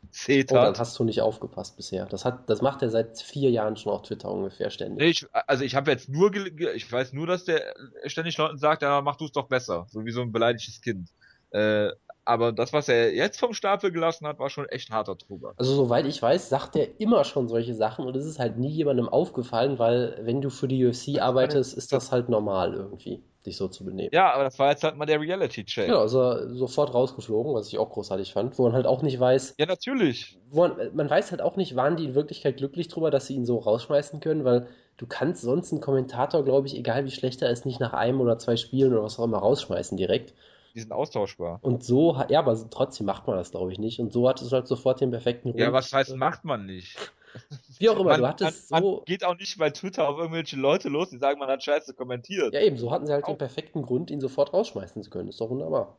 [0.04, 2.06] Oh, dann hast du nicht aufgepasst bisher.
[2.06, 5.24] Das hat, das macht er seit vier Jahren schon auf Twitter ungefähr ständig.
[5.24, 7.74] Ich, also ich habe jetzt nur, ich weiß nur, dass der
[8.06, 9.86] ständig Leuten sagt, ja, mach du es doch besser.
[9.90, 11.10] So wie so ein beleidigtes Kind.
[11.52, 11.90] Äh,
[12.24, 15.54] aber das, was er jetzt vom Stapel gelassen hat, war schon echt harter Trubel.
[15.58, 18.70] Also soweit ich weiß, sagt er immer schon solche Sachen und es ist halt nie
[18.70, 23.58] jemandem aufgefallen, weil wenn du für die UFC arbeitest, ist das halt normal irgendwie, dich
[23.58, 24.10] so zu benehmen.
[24.14, 25.90] Ja, aber das war jetzt halt mal der Reality-Check.
[25.90, 29.56] Ja, also sofort rausgeflogen, was ich auch großartig fand, wo man halt auch nicht weiß,
[29.58, 30.38] ja, natürlich.
[30.52, 33.36] wo man, man weiß halt auch nicht, waren die in Wirklichkeit glücklich drüber, dass sie
[33.36, 37.42] ihn so rausschmeißen können, weil du kannst sonst einen Kommentator, glaube ich, egal wie schlecht
[37.42, 40.36] er ist, nicht nach einem oder zwei Spielen oder was auch immer rausschmeißen direkt.
[40.74, 41.60] Die sind austauschbar.
[41.62, 44.00] Und so, hat- ja, aber trotzdem macht man das, glaube ich, nicht.
[44.00, 45.60] Und so hat es halt sofort den perfekten Rund.
[45.60, 46.98] Ja, was heißt, macht man nicht?
[47.80, 48.96] Wie auch immer, man, du hattest man, so.
[48.98, 51.94] man geht auch nicht bei Twitter auf irgendwelche Leute los, die sagen, man hat Scheiße
[51.94, 52.54] kommentiert.
[52.54, 53.38] Ja, eben, so hatten sie halt den Auch.
[53.38, 55.30] perfekten Grund, ihn sofort rausschmeißen zu können.
[55.30, 55.98] Ist doch wunderbar.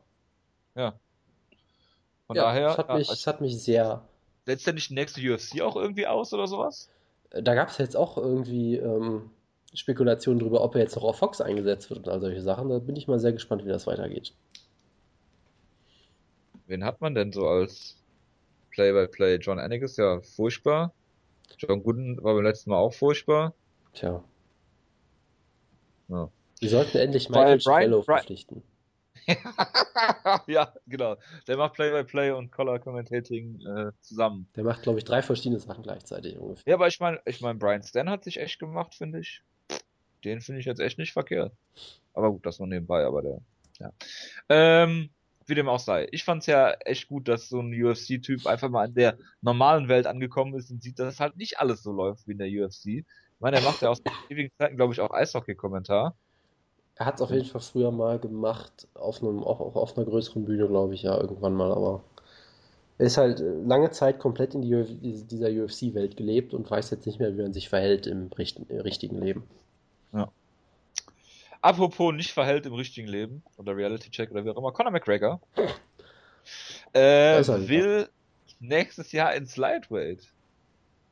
[0.74, 0.94] Ja.
[2.26, 4.02] Von ja, daher, das hat, ja, mich, das hat mich sehr.
[4.46, 6.88] setzt der nicht die nächste UFC auch irgendwie aus oder sowas?
[7.30, 9.30] Da gab es jetzt auch irgendwie ähm,
[9.74, 12.68] Spekulationen drüber, ob er jetzt noch auf Fox eingesetzt wird und all solche Sachen.
[12.68, 14.34] Da bin ich mal sehr gespannt, wie das weitergeht.
[16.72, 17.98] Wen hat man denn so als
[18.70, 19.36] Play-by-Play?
[19.42, 20.94] John Anik ist ja furchtbar.
[21.58, 23.52] John Gooden war beim letzten Mal auch furchtbar.
[23.92, 24.24] Tja.
[26.08, 26.30] Ja.
[26.62, 28.62] Die sollten endlich Michael Brian- verpflichten.
[30.46, 31.16] ja, genau.
[31.46, 34.48] Der macht Play-by-Play und Color Commentating äh, zusammen.
[34.56, 36.70] Der macht, glaube ich, drei verschiedene Sachen gleichzeitig ungefähr.
[36.70, 39.42] Ja, aber ich meine, ich meine, Brian Stan hat sich echt gemacht, finde ich.
[40.24, 41.52] Den finde ich jetzt echt nicht verkehrt.
[42.14, 43.40] Aber gut, das nur nebenbei, aber der,
[43.78, 43.92] ja.
[44.48, 45.10] Ähm,
[45.52, 46.08] wie dem auch sei.
[46.12, 50.06] Ich fand's ja echt gut, dass so ein UFC-Typ einfach mal in der normalen Welt
[50.06, 52.86] angekommen ist und sieht, dass halt nicht alles so läuft wie in der UFC.
[52.86, 53.04] Ich
[53.38, 56.16] meine, er macht ja aus ewigen Zeiten, glaube ich, auch Eishockey-Kommentar.
[56.94, 60.06] Er hat es auf jeden Fall früher mal gemacht, auf einem, auch, auch auf einer
[60.06, 62.02] größeren Bühne, glaube ich, ja, irgendwann mal, aber
[62.96, 67.18] er ist halt lange Zeit komplett in die, dieser UFC-Welt gelebt und weiß jetzt nicht
[67.18, 69.42] mehr, wie man sich verhält im richten, richtigen Leben.
[71.62, 75.40] Apropos nicht verhält im richtigen Leben oder Reality Check oder wie auch immer, Conor McGregor
[76.92, 78.08] äh, will
[78.60, 80.32] nächstes Jahr ins Lightweight.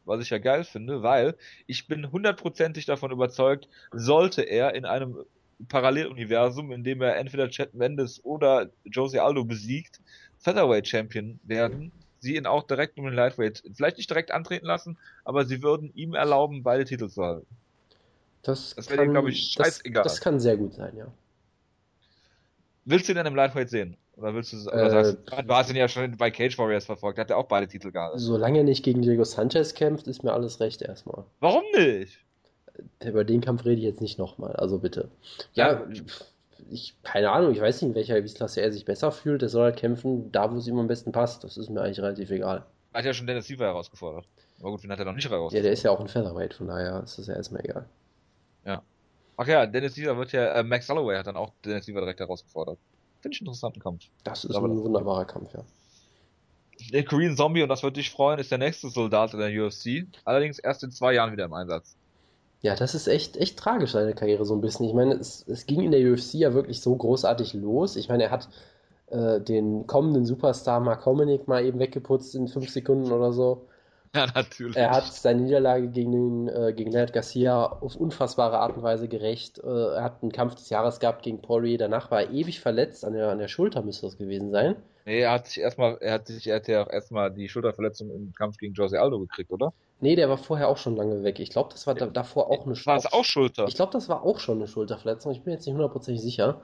[0.04, 1.36] Was ich ja geil finde, weil
[1.68, 5.24] ich bin hundertprozentig davon überzeugt, sollte er in einem
[5.68, 10.00] Paralleluniversum, in dem er entweder Chad Mendes oder Jose Aldo besiegt,
[10.38, 14.98] Featherweight Champion werden, sie ihn auch direkt um den Lightweight, vielleicht nicht direkt antreten lassen,
[15.24, 17.46] aber sie würden ihm erlauben, beide Titel zu halten.
[18.42, 20.02] Das, Das wäre ihm, kann- glaub ich, das, scheißegal.
[20.02, 21.06] das kann sehr gut sein, ja.
[22.84, 23.96] Willst du ihn denn im Lightweight sehen?
[24.16, 27.18] Oder willst du, oder Äh, sagst du, hast ihn ja schon bei Cage Warriors verfolgt,
[27.18, 28.18] hat er auch beide Titel gehalten.
[28.18, 31.24] Solange er nicht gegen Diego Sanchez kämpft, ist mir alles recht erstmal.
[31.40, 32.18] Warum nicht?
[33.04, 35.10] Über den Kampf rede ich jetzt nicht nochmal, also bitte.
[35.54, 35.86] Ja,
[36.70, 39.42] ich, keine Ahnung, ich weiß nicht, in welcher Gewichtsklasse er sich besser fühlt.
[39.42, 41.44] Er soll halt kämpfen, da wo es ihm am besten passt.
[41.44, 42.64] Das ist mir eigentlich relativ egal.
[42.94, 44.26] Hat ja schon Dennis Siever herausgefordert.
[44.60, 45.64] Aber gut, wen hat er noch nicht Ja, herausgefordert?
[45.64, 47.86] der ist ja auch ein Featherweight, von daher ist das ja erstmal egal.
[49.40, 52.20] Ach ja, Dennis Siever wird ja, äh, Max Holloway hat dann auch Dennis Siever direkt
[52.20, 52.78] herausgefordert.
[53.22, 54.04] Finde ich einen interessanten Kampf.
[54.22, 55.64] Das ist Aber ein wunderbarer Kampf, ja.
[56.92, 60.06] Der Korean Zombie, und das wird dich freuen, ist der nächste Soldat in der UFC.
[60.26, 61.96] Allerdings erst in zwei Jahren wieder im Einsatz.
[62.60, 64.84] Ja, das ist echt, echt tragisch, seine Karriere so ein bisschen.
[64.84, 67.96] Ich meine, es, es ging in der UFC ja wirklich so großartig los.
[67.96, 68.50] Ich meine, er hat
[69.06, 73.66] äh, den kommenden Superstar Mark Hominick mal eben weggeputzt in fünf Sekunden oder so.
[74.14, 74.76] Ja, natürlich.
[74.76, 79.06] Er hat seine Niederlage gegen, den, äh, gegen Leonard Garcia auf unfassbare Art und Weise
[79.06, 79.60] gerecht.
[79.60, 81.78] Äh, er hat einen Kampf des Jahres gehabt gegen Poirier.
[81.78, 83.04] Danach war er ewig verletzt.
[83.04, 84.74] An der, an der Schulter müsste das gewesen sein.
[85.06, 88.10] Nee, er hat sich erstmal, er hat sich, er hat ja auch erstmal die Schulterverletzung
[88.10, 89.72] im Kampf gegen Jose Aldo gekriegt, oder?
[90.00, 91.38] Nee, der war vorher auch schon lange weg.
[91.38, 93.66] Ich glaube, das war da, davor auch eine War es auch Schulter?
[93.68, 95.32] Ich glaube, das war auch schon eine Schulterverletzung.
[95.32, 96.62] Ich bin jetzt nicht hundertprozentig sicher.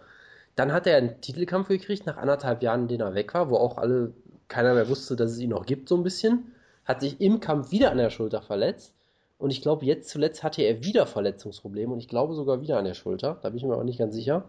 [0.57, 3.57] Dann hat er einen Titelkampf gekriegt, nach anderthalb Jahren, in denen er weg war, wo
[3.57, 4.15] auch alle,
[4.49, 6.53] keiner mehr wusste, dass es ihn noch gibt, so ein bisschen.
[6.87, 8.94] Hat sich im Kampf wieder an der Schulter verletzt.
[9.38, 12.87] Und ich glaube, jetzt zuletzt hatte er wieder Verletzungsprobleme und ich glaube sogar wieder an
[12.87, 13.38] der Schulter.
[13.42, 14.44] Da bin ich mir auch nicht ganz sicher.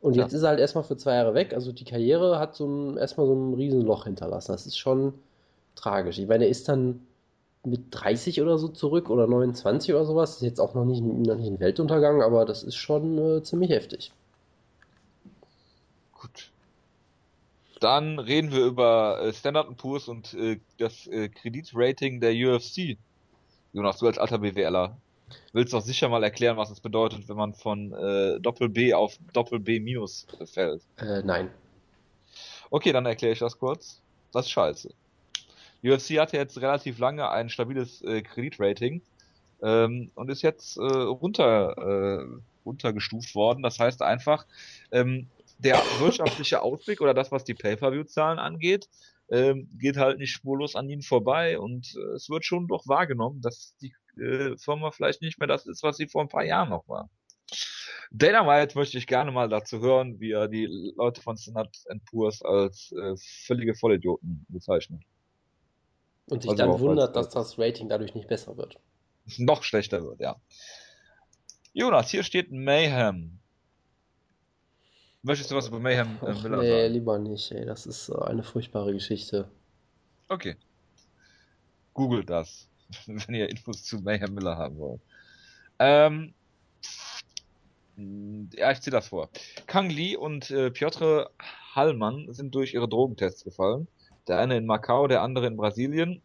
[0.00, 0.22] Und Ja.
[0.22, 1.54] jetzt ist er halt erstmal für zwei Jahre weg.
[1.54, 4.52] Also die Karriere hat so ein, erstmal so ein Riesenloch hinterlassen.
[4.52, 5.14] Das ist schon
[5.74, 6.18] tragisch.
[6.18, 7.06] Ich meine, er ist dann
[7.64, 10.36] mit 30 oder so zurück oder 29 oder sowas.
[10.36, 13.70] Ist jetzt auch noch nicht, noch nicht ein Weltuntergang, aber das ist schon äh, ziemlich
[13.70, 14.12] heftig.
[16.20, 16.51] Gut.
[17.82, 22.96] Dann reden wir über äh, Standard Poor's und äh, das äh, Kreditrating der UFC.
[23.72, 24.96] Jonas, du als alter BWLer
[25.52, 29.18] willst doch sicher mal erklären, was es bedeutet, wenn man von äh, Doppel B auf
[29.32, 30.82] Doppel B minus fällt.
[30.98, 31.50] Äh, nein.
[32.70, 34.00] Okay, dann erkläre ich das kurz.
[34.32, 34.94] Das ist scheiße.
[35.82, 39.02] UFC hatte jetzt relativ lange ein stabiles äh, Kreditrating
[39.60, 42.26] ähm, und ist jetzt äh, runter, äh,
[42.64, 43.64] runtergestuft worden.
[43.64, 44.46] Das heißt einfach,
[44.92, 45.26] ähm,
[45.62, 48.88] der wirtschaftliche Ausblick oder das, was die Pay-Per-View-Zahlen angeht,
[49.30, 53.40] ähm, geht halt nicht spurlos an ihnen vorbei und äh, es wird schon doch wahrgenommen,
[53.40, 56.70] dass die äh, Firma vielleicht nicht mehr das ist, was sie vor ein paar Jahren
[56.70, 57.08] noch war.
[58.10, 61.74] Dana White möchte ich gerne mal dazu hören, wie er die Leute von Standard
[62.10, 63.14] Poor's als äh,
[63.46, 65.02] völlige Vollidioten bezeichnet.
[66.26, 68.78] Und sich also dann wundert, dass das Rating dadurch nicht besser wird.
[69.38, 70.36] Noch schlechter wird, ja.
[71.72, 73.41] Jonas, hier steht Mayhem.
[75.24, 76.92] Möchtest du was über Mayhem äh, Miller nee, sagen?
[76.92, 77.64] lieber nicht, ey.
[77.64, 79.48] Das ist äh, eine furchtbare Geschichte.
[80.28, 80.56] Okay.
[81.94, 82.68] Googelt das,
[83.06, 85.00] wenn ihr Infos zu Mayhem Miller haben wollt.
[85.78, 86.34] Ähm,
[88.54, 89.28] ja, ich ziehe das vor.
[89.66, 91.30] Kang Lee und äh, Piotr
[91.74, 93.86] Hallmann sind durch ihre Drogentests gefallen.
[94.26, 96.20] Der eine in Macau, der andere in Brasilien.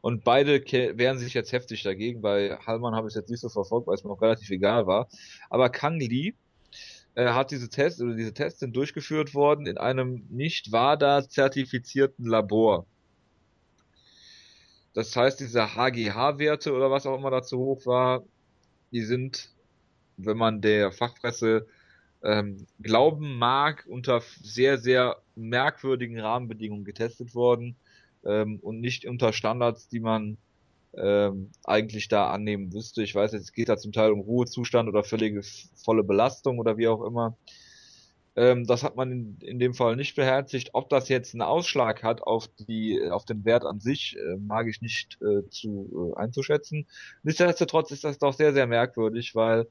[0.00, 2.22] Und beide wehren sich jetzt heftig dagegen.
[2.22, 4.86] Bei Hallmann habe ich es jetzt nicht so verfolgt, weil es mir auch relativ egal
[4.86, 5.08] war.
[5.50, 6.34] Aber Kang Lee
[7.20, 12.24] äh, hat diese Tests oder diese Tests sind durchgeführt worden in einem nicht WADA zertifizierten
[12.24, 12.86] Labor.
[14.94, 18.24] Das heißt, diese HGH-Werte oder was auch immer dazu hoch war,
[18.90, 19.50] die sind,
[20.16, 21.66] wenn man der Fachpresse
[22.22, 27.76] ähm, glauben mag, unter sehr, sehr merkwürdigen Rahmenbedingungen getestet worden
[28.24, 30.38] ähm, und nicht unter Standards, die man
[30.96, 33.02] ähm, eigentlich da annehmen müsste.
[33.02, 35.42] Ich weiß, es geht da zum Teil um Ruhezustand oder völlige
[35.74, 37.36] volle Belastung oder wie auch immer.
[38.36, 40.70] Ähm, das hat man in, in dem Fall nicht beherzigt.
[40.72, 44.68] Ob das jetzt einen Ausschlag hat auf die, auf den Wert an sich, äh, mag
[44.68, 46.86] ich nicht äh, zu äh, einzuschätzen.
[47.22, 49.66] Nichtsdestotrotz ist das doch sehr, sehr merkwürdig, weil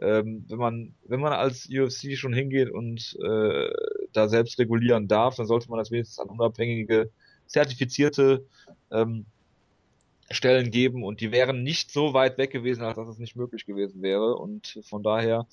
[0.00, 3.70] ähm, wenn man wenn man als UFC schon hingeht und äh,
[4.12, 7.10] da selbst regulieren darf, dann sollte man das wenigstens an unabhängige
[7.46, 8.44] zertifizierte
[8.90, 9.26] ähm,
[10.30, 13.66] Stellen geben und die wären nicht so weit weg gewesen, als dass es nicht möglich
[13.66, 15.46] gewesen wäre und von daher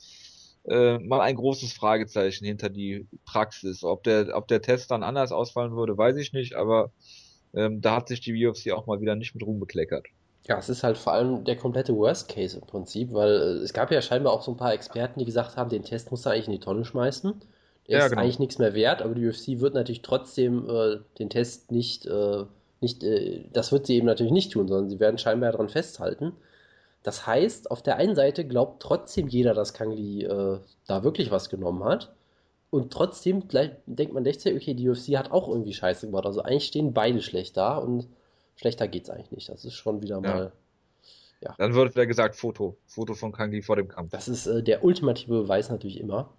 [0.65, 3.83] äh, mal ein großes Fragezeichen hinter die Praxis.
[3.83, 6.91] Ob der, ob der Test dann anders ausfallen würde, weiß ich nicht, aber
[7.53, 10.05] ähm, da hat sich die UFC auch mal wieder nicht mit Ruhm bekleckert.
[10.47, 13.73] Ja, es ist halt vor allem der komplette Worst Case im Prinzip, weil äh, es
[13.73, 16.31] gab ja scheinbar auch so ein paar Experten, die gesagt haben, den Test muss er
[16.31, 17.33] eigentlich in die Tonne schmeißen.
[17.87, 18.21] Der ja, ist genau.
[18.21, 22.45] eigentlich nichts mehr wert, aber die UFC wird natürlich trotzdem äh, den Test nicht äh,
[22.81, 26.33] nicht, äh, das wird sie eben natürlich nicht tun, sondern sie werden scheinbar daran festhalten.
[27.03, 31.31] Das heißt, auf der einen Seite glaubt trotzdem jeder, dass Kang Lee äh, da wirklich
[31.31, 32.13] was genommen hat.
[32.69, 33.43] Und trotzdem
[33.85, 36.25] denkt man sich, okay, die UFC hat auch irgendwie Scheiße gemacht.
[36.25, 38.07] Also eigentlich stehen beide schlecht da und
[38.55, 39.49] schlechter geht's eigentlich nicht.
[39.49, 40.21] Das ist schon wieder ja.
[40.21, 40.51] mal.
[41.41, 41.55] Ja.
[41.57, 42.77] Dann wird wieder gesagt, Foto.
[42.85, 44.11] Foto von Kang Lee vor dem Kampf.
[44.11, 46.29] Das ist äh, der ultimative Beweis natürlich immer.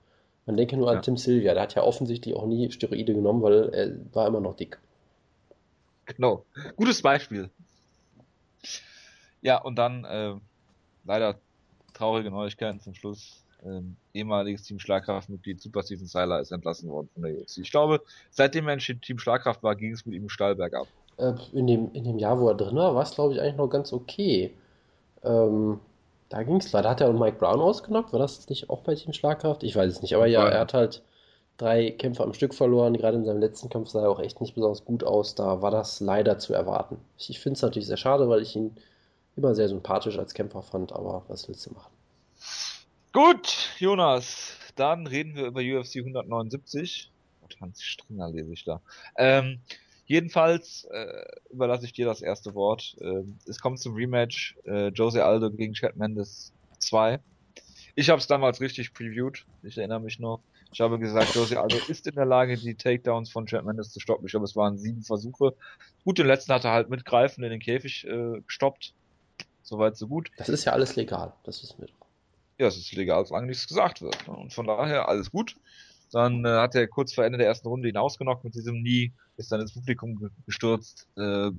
[0.46, 3.68] Man denke nur an Tim Sylvia, der hat ja offensichtlich auch nie Steroide genommen, weil
[3.70, 4.78] er war immer noch dick.
[6.06, 6.44] Genau.
[6.76, 7.50] Gutes Beispiel.
[9.40, 10.34] Ja, und dann äh,
[11.04, 11.38] leider
[11.94, 13.38] traurige Neuigkeiten zum Schluss.
[13.64, 17.58] Ähm, ehemaliges Team Schlagkraftmitglied Super Steven Seiler ist entlassen worden von der UFC.
[17.58, 20.88] Ich glaube, seitdem er in Team Schlagkraft war, ging es mit ihm steil bergab.
[21.16, 23.56] Äh, in, dem, in dem Jahr, wo er drin war, war es, glaube ich, eigentlich
[23.56, 24.52] noch ganz okay.
[25.22, 25.78] Ähm,
[26.28, 26.90] da ging es leider.
[26.90, 28.12] Hat er und Mike Brown ausgenockt?
[28.12, 29.62] War das nicht auch bei Team Schlagkraft?
[29.62, 30.16] Ich weiß es nicht.
[30.16, 31.02] Aber ja, er hat halt
[31.56, 32.94] drei Kämpfe am Stück verloren.
[32.94, 35.34] Gerade in seinem letzten Kampf sah er auch echt nicht besonders gut aus.
[35.34, 36.98] Da war das leider zu erwarten.
[37.18, 38.76] Ich, ich finde es natürlich sehr schade, weil ich ihn
[39.36, 41.92] immer sehr sympathisch als Kämpfer fand, aber was willst du machen?
[43.12, 47.10] Gut, Jonas, dann reden wir über UFC 179.
[47.40, 48.80] Gott, Hans Stringer lese ich da.
[49.16, 49.60] Ähm,
[50.06, 52.96] jedenfalls äh, überlasse ich dir das erste Wort.
[53.00, 57.20] Ähm, es kommt zum Rematch äh, Jose Aldo gegen Chad Mendes 2.
[57.94, 59.44] Ich habe es damals richtig previewed.
[59.62, 60.40] Ich erinnere mich noch.
[60.72, 64.00] Ich habe gesagt, Josie Aldo ist in der Lage, die Takedowns von Chad Mendes zu
[64.00, 64.24] stoppen.
[64.24, 65.54] Ich glaube, es waren sieben Versuche.
[66.04, 68.94] Gut, den letzten hat er halt mitgreifen in den Käfig äh, gestoppt.
[69.62, 70.30] Soweit, so gut.
[70.38, 72.06] Das ist ja alles legal, das wissen wir doch.
[72.58, 74.26] Ja, es ist legal, solange nichts gesagt wird.
[74.26, 75.56] Und von daher alles gut.
[76.10, 79.12] Dann äh, hat er kurz vor Ende der ersten Runde ihn ausgenockt mit diesem Nie,
[79.36, 81.08] ist dann ins Publikum gestürzt.
[81.16, 81.50] Äh,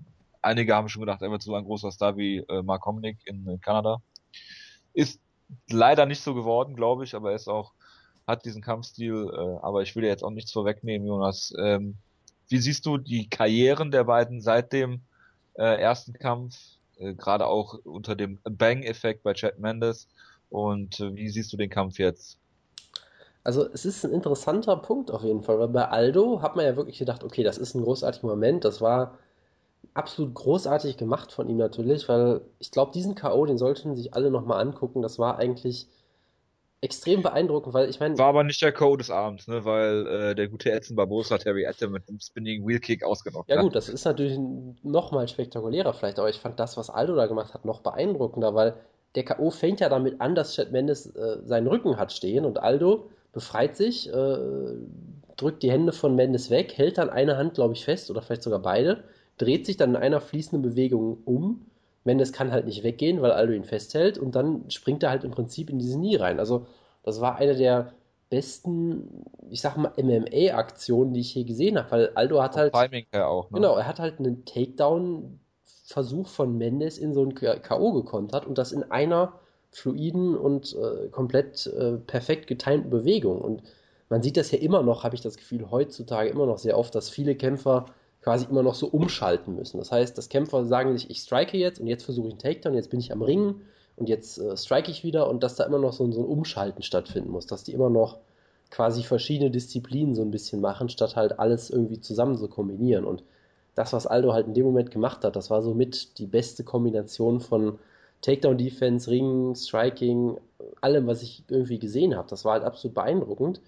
[0.42, 3.48] einige haben schon gedacht, er wird so ein großer Star wie äh, Mark Hominick in,
[3.48, 4.02] in Kanada.
[4.94, 5.20] Ist
[5.70, 7.74] leider nicht so geworden, glaube ich, aber er ist auch
[8.26, 11.54] hat diesen Kampfstil, äh, aber ich will jetzt auch nichts vorwegnehmen, Jonas.
[11.58, 11.96] Ähm,
[12.48, 15.02] wie siehst du die Karrieren der beiden seit dem
[15.56, 16.56] äh, ersten Kampf,
[16.98, 20.08] äh, gerade auch unter dem Bang-Effekt bei Chad Mendes.
[20.50, 22.38] Und äh, wie siehst du den Kampf jetzt?
[23.44, 26.78] Also es ist ein interessanter Punkt auf jeden Fall, weil bei Aldo hat man ja
[26.78, 29.20] wirklich gedacht, okay, das ist ein großartiger Moment, das war
[29.94, 34.32] absolut großartig gemacht von ihm natürlich, weil ich glaube, diesen K.O., den sollten sich alle
[34.32, 35.88] nochmal angucken, das war eigentlich
[36.82, 38.18] extrem beeindruckend, weil ich meine...
[38.18, 38.98] War aber nicht der K.O.
[38.98, 42.80] des Abends, ne, weil äh, der gute Edson Barbosa Terry Atom mit dem Spinning Wheel
[42.80, 44.38] Kick ausgenockt Ja gut, das ist natürlich
[44.84, 48.76] nochmal spektakulärer vielleicht, aber ich fand das, was Aldo da gemacht hat, noch beeindruckender, weil
[49.16, 49.50] der K.O.
[49.52, 53.78] fängt ja damit an, dass Chad Mendes äh, seinen Rücken hat stehen und Aldo befreit
[53.78, 54.38] sich, äh,
[55.38, 58.44] drückt die Hände von Mendes weg, hält dann eine Hand, glaube ich, fest oder vielleicht
[58.44, 59.04] sogar beide,
[59.38, 61.66] dreht sich dann in einer fließenden Bewegung um.
[62.04, 65.32] Mendes kann halt nicht weggehen, weil Aldo ihn festhält und dann springt er halt im
[65.32, 66.40] Prinzip in diese Nie rein.
[66.40, 66.66] Also
[67.04, 67.94] das war eine der
[68.30, 72.74] besten, ich sag mal, MMA-Aktionen, die ich je gesehen habe, weil Aldo hat halt.
[72.74, 73.58] Timing ja auch, ne?
[73.58, 77.92] Genau, er hat halt einen Takedown-Versuch von Mendes in so ein K.O.
[77.94, 79.34] gekontert und das in einer
[79.70, 83.40] fluiden und äh, komplett äh, perfekt getimten Bewegung.
[83.40, 83.64] Und
[84.10, 86.96] man sieht das ja immer noch, habe ich das Gefühl, heutzutage immer noch sehr oft,
[86.96, 87.86] dass viele Kämpfer
[88.24, 89.78] quasi immer noch so umschalten müssen.
[89.78, 92.74] Das heißt, dass Kämpfer sagen sich, ich strike jetzt und jetzt versuche ich einen Takedown,
[92.74, 93.62] jetzt bin ich am Ringen
[93.98, 96.84] und jetzt äh, strike ich wieder und dass da immer noch so, so ein Umschalten
[96.84, 98.18] stattfinden muss, dass die immer noch
[98.72, 103.06] quasi verschiedene Disziplinen so ein bisschen machen, statt halt alles irgendwie zusammen zu kombinieren.
[103.06, 103.24] Und
[103.76, 107.40] das, was Aldo halt in dem Moment gemacht hat, das war somit die beste Kombination
[107.40, 107.78] von
[108.22, 110.38] Takedown-Defense, Ring, Striking,
[110.82, 112.28] allem, was ich irgendwie gesehen habe.
[112.30, 113.62] Das war halt absolut beeindruckend.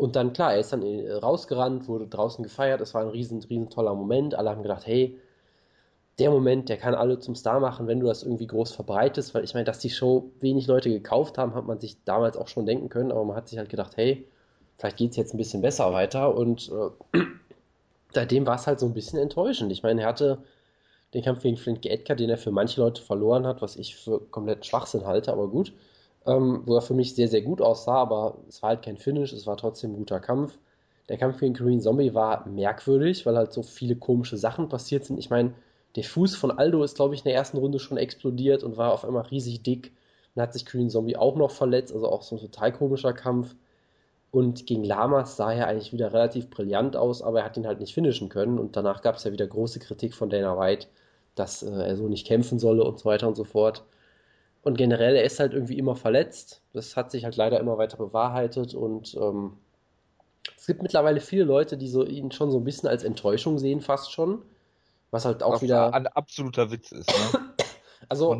[0.00, 2.80] Und dann, klar, er ist dann äh, rausgerannt, wurde draußen gefeiert.
[2.80, 4.34] Es war ein riesen, riesen toller Moment.
[4.34, 5.18] Alle haben gedacht, hey,
[6.18, 9.34] der Moment, der kann alle zum Star machen, wenn du das irgendwie groß verbreitest.
[9.34, 12.48] Weil ich meine, dass die Show wenig Leute gekauft haben, hat man sich damals auch
[12.48, 13.12] schon denken können.
[13.12, 14.26] Aber man hat sich halt gedacht, hey,
[14.78, 16.34] vielleicht geht es jetzt ein bisschen besser weiter.
[16.34, 16.72] Und
[17.12, 17.18] äh,
[18.14, 19.70] seitdem war es halt so ein bisschen enttäuschend.
[19.70, 20.38] Ich meine, er hatte
[21.12, 24.18] den Kampf gegen Flint Edgar, den er für manche Leute verloren hat, was ich für
[24.30, 25.74] komplett Schwachsinn halte, aber gut.
[26.26, 29.32] Ähm, wo er für mich sehr, sehr gut aussah, aber es war halt kein Finish,
[29.32, 30.58] es war trotzdem ein guter Kampf.
[31.08, 35.18] Der Kampf gegen Korean Zombie war merkwürdig, weil halt so viele komische Sachen passiert sind.
[35.18, 35.54] Ich meine,
[35.96, 38.92] der Fuß von Aldo ist, glaube ich, in der ersten Runde schon explodiert und war
[38.92, 39.92] auf einmal riesig dick.
[40.34, 43.56] Dann hat sich Korean Zombie auch noch verletzt, also auch so ein total komischer Kampf.
[44.30, 47.80] Und gegen Lamas sah er eigentlich wieder relativ brillant aus, aber er hat ihn halt
[47.80, 48.58] nicht finishen können.
[48.58, 50.86] Und danach gab es ja wieder große Kritik von Dana White,
[51.34, 53.82] dass äh, er so nicht kämpfen solle und so weiter und so fort.
[54.62, 56.62] Und generell, er ist halt irgendwie immer verletzt.
[56.72, 59.54] Das hat sich halt leider immer weiter bewahrheitet und ähm,
[60.56, 63.80] es gibt mittlerweile viele Leute, die so ihn schon so ein bisschen als Enttäuschung sehen,
[63.80, 64.42] fast schon.
[65.10, 65.92] Was halt auch was wieder.
[65.92, 67.40] Ein absoluter Witz ist, ne?
[68.08, 68.34] Also,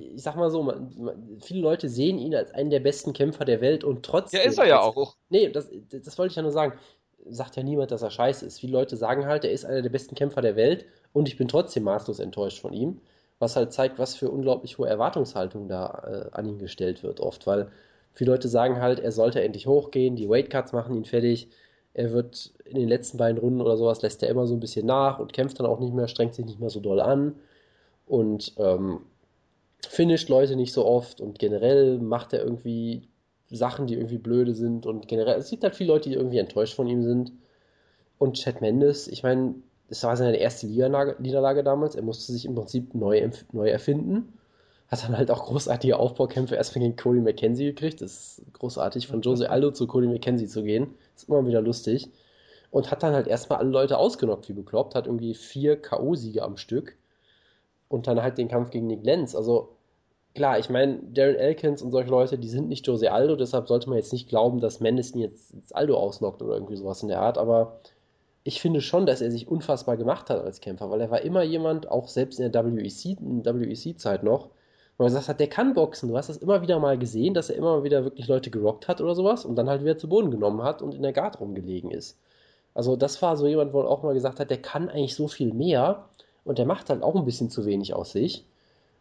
[0.00, 3.44] ich sag mal so, man, man, viele Leute sehen ihn als einen der besten Kämpfer
[3.44, 4.40] der Welt und trotzdem.
[4.40, 5.16] Ja, ist er ja auch.
[5.28, 6.76] Nee, das, das wollte ich ja nur sagen.
[7.24, 8.58] Sagt ja niemand, dass er scheiße ist.
[8.60, 11.48] Viele Leute sagen halt, er ist einer der besten Kämpfer der Welt und ich bin
[11.48, 13.00] trotzdem maßlos enttäuscht von ihm.
[13.38, 17.46] Was halt zeigt, was für unglaublich hohe Erwartungshaltung da äh, an ihn gestellt wird, oft.
[17.46, 17.68] Weil
[18.12, 21.48] viele Leute sagen halt, er sollte endlich hochgehen, die Weightcuts machen ihn fertig.
[21.94, 24.86] Er wird in den letzten beiden Runden oder sowas, lässt er immer so ein bisschen
[24.86, 27.36] nach und kämpft dann auch nicht mehr, strengt sich nicht mehr so doll an
[28.06, 29.00] und ähm,
[29.88, 33.08] finisht Leute nicht so oft und generell macht er irgendwie
[33.50, 36.74] Sachen, die irgendwie blöde sind und generell, es gibt halt viele Leute, die irgendwie enttäuscht
[36.74, 37.32] von ihm sind.
[38.18, 39.54] Und Chad Mendes, ich meine,
[39.88, 44.32] es war seine erste Niederlage damals, er musste sich im Prinzip neu, neu erfinden.
[44.88, 48.00] Hat dann halt auch großartige Aufbaukämpfe erstmal gegen Cody McKenzie gekriegt.
[48.00, 50.94] Das ist großartig, von Jose Aldo zu Cody McKenzie zu gehen.
[51.16, 52.08] Ist immer wieder lustig.
[52.70, 54.94] Und hat dann halt erstmal alle Leute ausgenockt, wie bekloppt.
[54.94, 56.96] Hat irgendwie vier K.O.-Siege am Stück
[57.88, 59.34] und dann halt den Kampf gegen Nick Lenz.
[59.34, 59.70] Also
[60.34, 63.88] klar, ich meine, Darren Elkins und solche Leute, die sind nicht Jose Aldo, deshalb sollte
[63.88, 67.08] man jetzt nicht glauben, dass Mendes ihn jetzt, jetzt Aldo ausnockt oder irgendwie sowas in
[67.08, 67.80] der Art, aber
[68.46, 71.42] ich finde schon, dass er sich unfassbar gemacht hat als Kämpfer, weil er war immer
[71.42, 74.50] jemand, auch selbst in der WEC, WEC-Zeit noch,
[74.96, 76.08] wo er gesagt hat, der kann boxen.
[76.08, 79.00] Du hast das immer wieder mal gesehen, dass er immer wieder wirklich Leute gerockt hat
[79.00, 81.90] oder sowas und dann halt wieder zu Boden genommen hat und in der Guard rumgelegen
[81.90, 82.20] ist.
[82.72, 85.26] Also das war so jemand, wo er auch mal gesagt hat, der kann eigentlich so
[85.26, 86.04] viel mehr
[86.44, 88.46] und der macht halt auch ein bisschen zu wenig aus sich.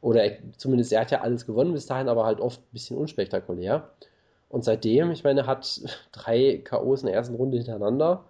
[0.01, 2.97] Oder er, zumindest er hat ja alles gewonnen bis dahin, aber halt oft ein bisschen
[2.97, 3.91] unspektakulär.
[4.49, 5.81] Und seitdem, ich meine, hat
[6.11, 8.25] drei K.O.s in der ersten Runde hintereinander,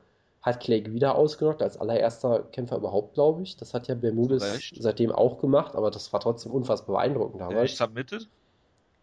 [0.45, 3.57] hat Clay wieder ausgenockt, als allererster Kämpfer überhaupt, glaube ich.
[3.57, 4.75] Das hat ja Bermudes Recht.
[4.79, 7.63] seitdem auch gemacht, aber das war trotzdem unfassbar beeindruckend damals.
[7.63, 8.29] Nicht submitted?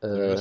[0.03, 0.37] Äh,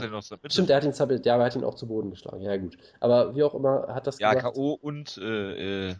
[0.49, 2.41] stimmt, er hat ihn submitted, ja, er hat ihn auch zu Boden geschlagen.
[2.41, 2.77] Ja, gut.
[2.99, 4.77] Aber wie auch immer, hat das Ja, K.O.
[4.79, 5.95] und äh, äh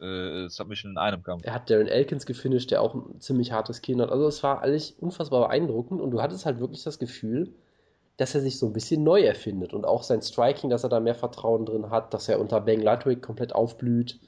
[0.00, 1.44] äh, Submission in einem Kampf.
[1.44, 4.10] Er hat Darren Elkins gefinisht, der auch ein ziemlich hartes Kinn hat.
[4.10, 7.52] Also es war alles unfassbar beeindruckend und du hattest halt wirklich das Gefühl,
[8.18, 11.00] dass er sich so ein bisschen neu erfindet und auch sein Striking, dass er da
[11.00, 14.18] mehr Vertrauen drin hat, dass er unter Bang Ludwig komplett aufblüht.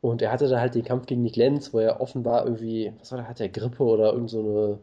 [0.00, 3.12] Und er hatte da halt den Kampf gegen Nick Lenz, wo er offenbar irgendwie, was
[3.12, 4.78] war da, hat er Grippe oder irgend so eine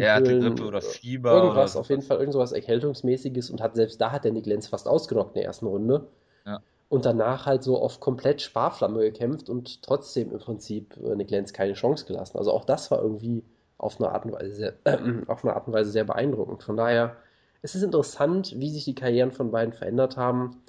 [0.00, 2.02] Er hatte Grippe oder Fieber oder irgendwas, auf jeden.
[2.02, 5.40] Fall irgend sowas Erkältungsmäßiges und hat selbst da hat der Nick Lenz fast ausgenockt in
[5.40, 6.08] der ersten Runde.
[6.46, 6.60] Ja.
[6.88, 11.52] Und danach halt so auf komplett Sparflamme gekämpft und trotzdem im Prinzip äh, Nick Lenz
[11.52, 12.38] keine Chance gelassen.
[12.38, 13.44] Also auch das war irgendwie
[13.76, 14.74] auf eine Art und Weise sehr,
[15.28, 16.62] auf eine Art und Weise sehr beeindruckend.
[16.62, 17.16] Von daher,
[17.62, 20.62] es ist interessant, wie sich die Karrieren von beiden verändert haben.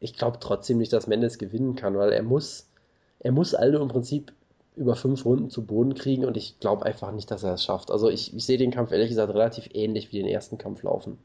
[0.00, 2.68] Ich glaube trotzdem nicht, dass Mendes gewinnen kann, weil er muss,
[3.18, 4.32] er muss Aldo im Prinzip
[4.76, 7.90] über fünf Runden zu Boden kriegen und ich glaube einfach nicht, dass er es schafft.
[7.90, 11.18] Also ich, ich sehe den Kampf ehrlich gesagt relativ ähnlich wie den ersten Kampf laufen.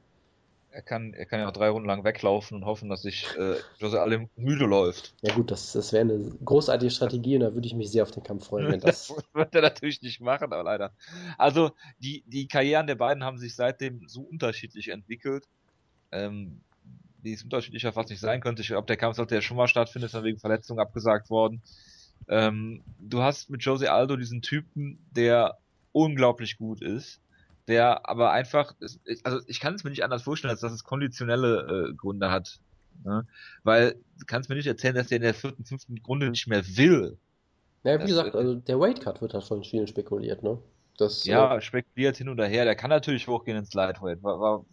[0.74, 3.58] Er kann, er kann ja auch drei Runden lang weglaufen und hoffen, dass sich äh,
[3.78, 5.14] Jose Aldo müde läuft.
[5.22, 8.10] Ja gut, das, das wäre eine großartige Strategie und da würde ich mich sehr auf
[8.10, 9.24] den Kampf freuen, wenn Das das.
[9.36, 10.92] wird er natürlich nicht machen, aber leider.
[11.38, 15.46] Also, die, die Karrieren der beiden haben sich seitdem so unterschiedlich entwickelt,
[16.12, 16.62] ähm,
[17.22, 18.64] wie es unterschiedlicher fast nicht sein könnte.
[18.64, 21.62] Ich glaube, der Kampf sollte ja schon mal stattfinden, ist dann wegen Verletzung abgesagt worden.
[22.28, 25.60] Ähm, du hast mit Jose Aldo diesen Typen, der
[25.92, 27.23] unglaublich gut ist,
[27.68, 28.74] der aber einfach,
[29.24, 32.60] also ich kann es mir nicht anders vorstellen, als dass es konditionelle äh, Gründe hat.
[33.04, 33.28] Ne?
[33.64, 36.66] Weil du kannst mir nicht erzählen, dass der in der vierten, fünften Runde nicht mehr
[36.78, 37.20] will.
[37.84, 40.62] Ja, wie Das, gesagt, also der Weightcut wird halt von vielen spekuliert, ne?
[40.98, 42.66] Das, Ja, äh, spekuliert hin oder her.
[42.66, 44.22] Der kann natürlich hochgehen ins Lightweight.
[44.24, 44.66] Wa- wa-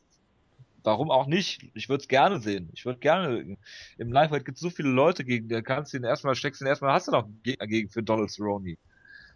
[0.85, 1.71] Warum auch nicht?
[1.75, 2.71] Ich würde es gerne sehen.
[2.75, 3.59] Ich würde gerne.
[3.99, 6.69] Im Lightweight gibt es so viele Leute gegen, da kannst du ihn erstmal, steckst ihn
[6.69, 8.77] erstmal, hast du noch einen Gegner gegen für Donald Cerrone.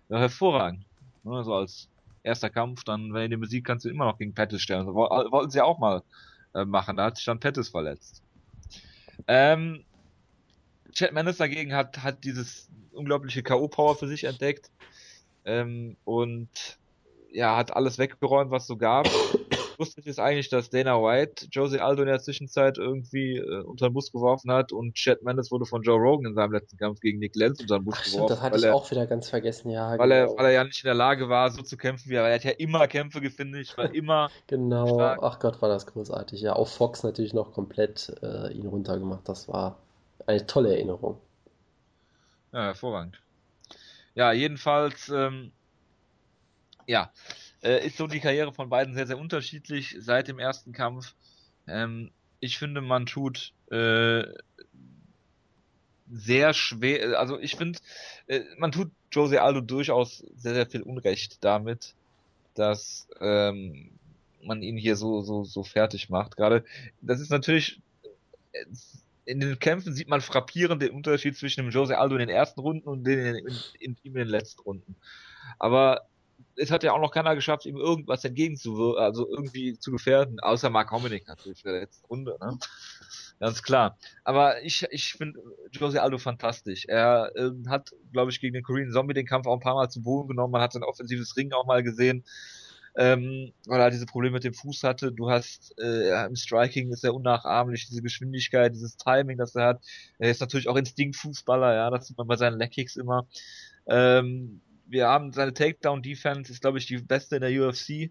[0.09, 0.87] Ja, hervorragend.
[1.25, 1.91] Ne, so als
[2.25, 4.87] erster Kampf, dann, wenn ihr die Musik kannst du immer noch gegen Pettis stellen.
[4.87, 6.03] Woll- wollten sie auch mal
[6.55, 6.97] äh, machen.
[6.97, 8.23] Da hat sich dann Pettis verletzt.
[9.29, 9.85] Ähm,
[10.93, 14.71] Chad Mendes dagegen hat, hat dieses unglaubliche K.O.-Power für sich entdeckt.
[15.45, 16.49] Ähm, und
[17.31, 19.09] ja, hat alles weggeräumt, was so gab.
[19.79, 23.95] Lustig ist eigentlich, dass Dana White Jose Aldo in der Zwischenzeit irgendwie äh, unter den
[23.95, 27.19] Bus geworfen hat und Chad Mendes wurde von Joe Rogan in seinem letzten Kampf gegen
[27.19, 29.29] Nick Lenz unter den Bus ach stimmt, geworfen, das hatte ich er, auch wieder ganz
[29.29, 30.39] vergessen, ja, weil er, genau.
[30.39, 32.27] weil er ja nicht in der Lage war, so zu kämpfen wie er.
[32.29, 35.21] Er hat ja immer Kämpfe gefinisht, war immer Genau, stark.
[35.23, 36.41] ach Gott, war das großartig.
[36.41, 39.29] Ja, auf Fox natürlich noch komplett äh, ihn runtergemacht.
[39.29, 39.79] Das war
[40.27, 41.19] eine tolle Erinnerung.
[42.53, 43.21] Ja, hervorragend.
[44.15, 45.51] Ja, jedenfalls, ähm,
[46.87, 47.11] ja,
[47.65, 51.15] äh, ist so die Karriere von beiden sehr, sehr unterschiedlich seit dem ersten Kampf.
[51.67, 52.11] Ähm,
[52.41, 54.25] ich finde, man tut äh,
[56.13, 57.79] sehr schwer, also ich finde,
[58.27, 61.95] äh, man tut Jose Aldo durchaus sehr, sehr viel Unrecht damit,
[62.55, 63.91] dass ähm,
[64.43, 66.37] man ihn hier so, so, so fertig macht.
[66.37, 66.65] Gerade,
[67.01, 67.81] das ist natürlich,
[68.53, 68.67] äh,
[69.25, 72.61] in den Kämpfen sieht man frappierend den Unterschied zwischen dem Jose Aldo in den ersten
[72.61, 74.97] Runden und den in, in, in, in den letzten Runden.
[75.59, 76.07] Aber
[76.57, 80.71] es hat ja auch noch keiner geschafft, ihm irgendwas entgegenzuwirken, also irgendwie zu gefährden, außer
[80.71, 82.59] Mark Hominick natürlich in der letzten Runde, ne?
[83.41, 83.99] Ganz klar.
[84.23, 85.41] Aber ich, ich finde
[85.73, 86.87] Jose Aldo fantastisch.
[86.87, 89.91] Er ähm, hat, glaube ich, gegen den Korean Zombie den Kampf auch ein paar Mal
[89.91, 90.53] zu Boden genommen.
[90.53, 92.25] Man hat sein offensives Ring auch mal gesehen,
[92.97, 95.11] ähm, weil er diese Probleme mit dem Fuß hatte.
[95.13, 99.85] Du hast äh, im Striking ist er unnachahmlich, diese Geschwindigkeit, dieses Timing, das er hat.
[100.19, 103.27] Er ist natürlich auch Instinktfußballer, ja, das sieht man bei seinen Leckkicks immer.
[103.87, 108.11] Ähm, wir haben seine Takedown-Defense, ist, glaube ich, die beste in der UFC.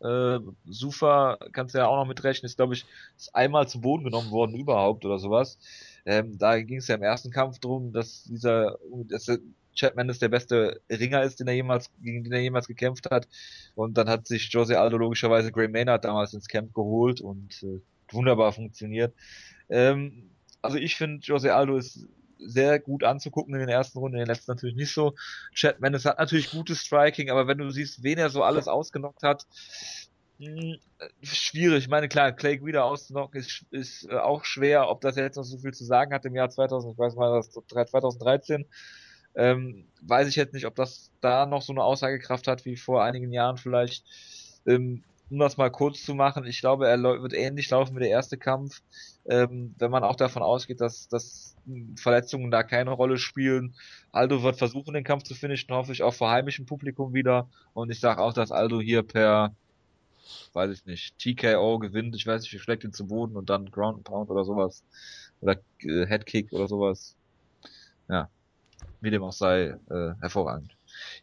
[0.00, 2.84] Äh, Sufa, kannst du ja auch noch mitrechnen, ist, glaube ich,
[3.16, 5.58] ist einmal zu Boden genommen worden überhaupt oder sowas.
[6.04, 9.28] Ähm, da ging es ja im ersten Kampf drum, dass dieser, dass
[9.74, 13.28] Chad Mendes der beste Ringer ist, den er jemals, gegen den er jemals gekämpft hat.
[13.74, 17.80] Und dann hat sich Jose Aldo logischerweise Gray Maynard damals ins Camp geholt und äh,
[18.10, 19.14] wunderbar funktioniert.
[19.68, 20.30] Ähm,
[20.62, 22.06] also ich finde, Jose Aldo ist
[22.46, 25.14] sehr gut anzugucken in den ersten Runden, in den letzten natürlich nicht so.
[25.54, 29.22] Chad Mendes hat natürlich gutes Striking, aber wenn du siehst, wen er so alles ausgenockt
[29.22, 29.46] hat,
[30.38, 30.76] mh,
[31.22, 31.84] schwierig.
[31.84, 34.88] Ich meine, klar, Clay Guida auszunocken ist, ist äh, auch schwer.
[34.88, 37.36] Ob das jetzt noch so viel zu sagen hat im Jahr 2000, ich weiß mal,
[37.36, 37.50] das
[37.90, 38.66] 2013,
[39.36, 43.02] ähm, weiß ich jetzt nicht, ob das da noch so eine Aussagekraft hat wie vor
[43.02, 44.04] einigen Jahren vielleicht.
[44.66, 48.10] Ähm, um das mal kurz zu machen, ich glaube, er wird ähnlich laufen wie der
[48.10, 48.82] erste Kampf,
[49.26, 51.56] ähm, wenn man auch davon ausgeht, dass, dass
[51.96, 53.74] Verletzungen da keine Rolle spielen.
[54.12, 57.48] Aldo wird versuchen, den Kampf zu finishen, hoffe ich, auch vor heimischem Publikum wieder.
[57.72, 59.54] Und ich sage auch, dass Aldo hier per,
[60.52, 62.14] weiß ich nicht, TKO gewinnt.
[62.14, 64.82] Ich weiß nicht, schlägt ihn zu Boden und dann Ground and Pound oder sowas.
[65.40, 67.16] Oder äh, Headkick oder sowas.
[68.08, 68.28] Ja.
[69.00, 70.73] Wie dem auch sei, äh, hervorragend.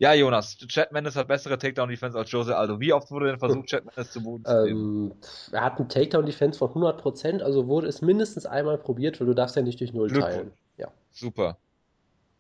[0.02, 2.80] Ja, Jonas, Chad Mendes hat bessere Takedown-Defense als Jose Aldo.
[2.80, 5.12] Wie oft wurde denn versucht, Chad Mendes zu Boden zu nehmen?
[5.12, 5.18] Ähm,
[5.52, 9.56] er hat einen Takedown-Defense von 100%, also wurde es mindestens einmal probiert, weil du darfst
[9.56, 10.34] ja nicht durch Null Glückwunsch.
[10.34, 10.54] teilen.
[10.78, 10.88] Ja.
[11.12, 11.60] Super.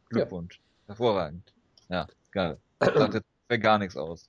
[0.10, 0.60] Glückwunsch.
[0.88, 1.54] Hervorragend.
[1.88, 2.58] Ja, geil.
[2.80, 4.28] Sagt jetzt mir gar nichts aus.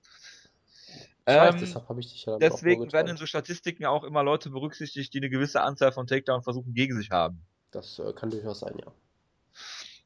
[1.25, 4.51] Weiß, Ähm, deshalb habe ich dich ja deswegen werden in so Statistiken auch immer Leute
[4.51, 7.41] berücksichtigt, die eine gewisse Anzahl von Takedown-Versuchen gegen sich haben.
[7.71, 8.93] Das äh, kann durchaus sein, ja.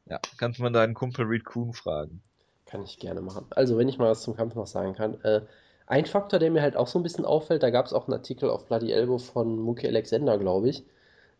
[0.08, 2.22] Ja, kannst man deinen Kumpel Reed Kuhn fragen.
[2.66, 3.46] Kann ich gerne machen.
[3.50, 5.20] Also, wenn ich mal was zum Kampf noch sagen kann.
[5.22, 5.42] Äh,
[5.86, 8.14] ein Faktor, der mir halt auch so ein bisschen auffällt, da gab es auch einen
[8.14, 10.84] Artikel auf Bloody Elbow von Mookie Alexander, glaube ich,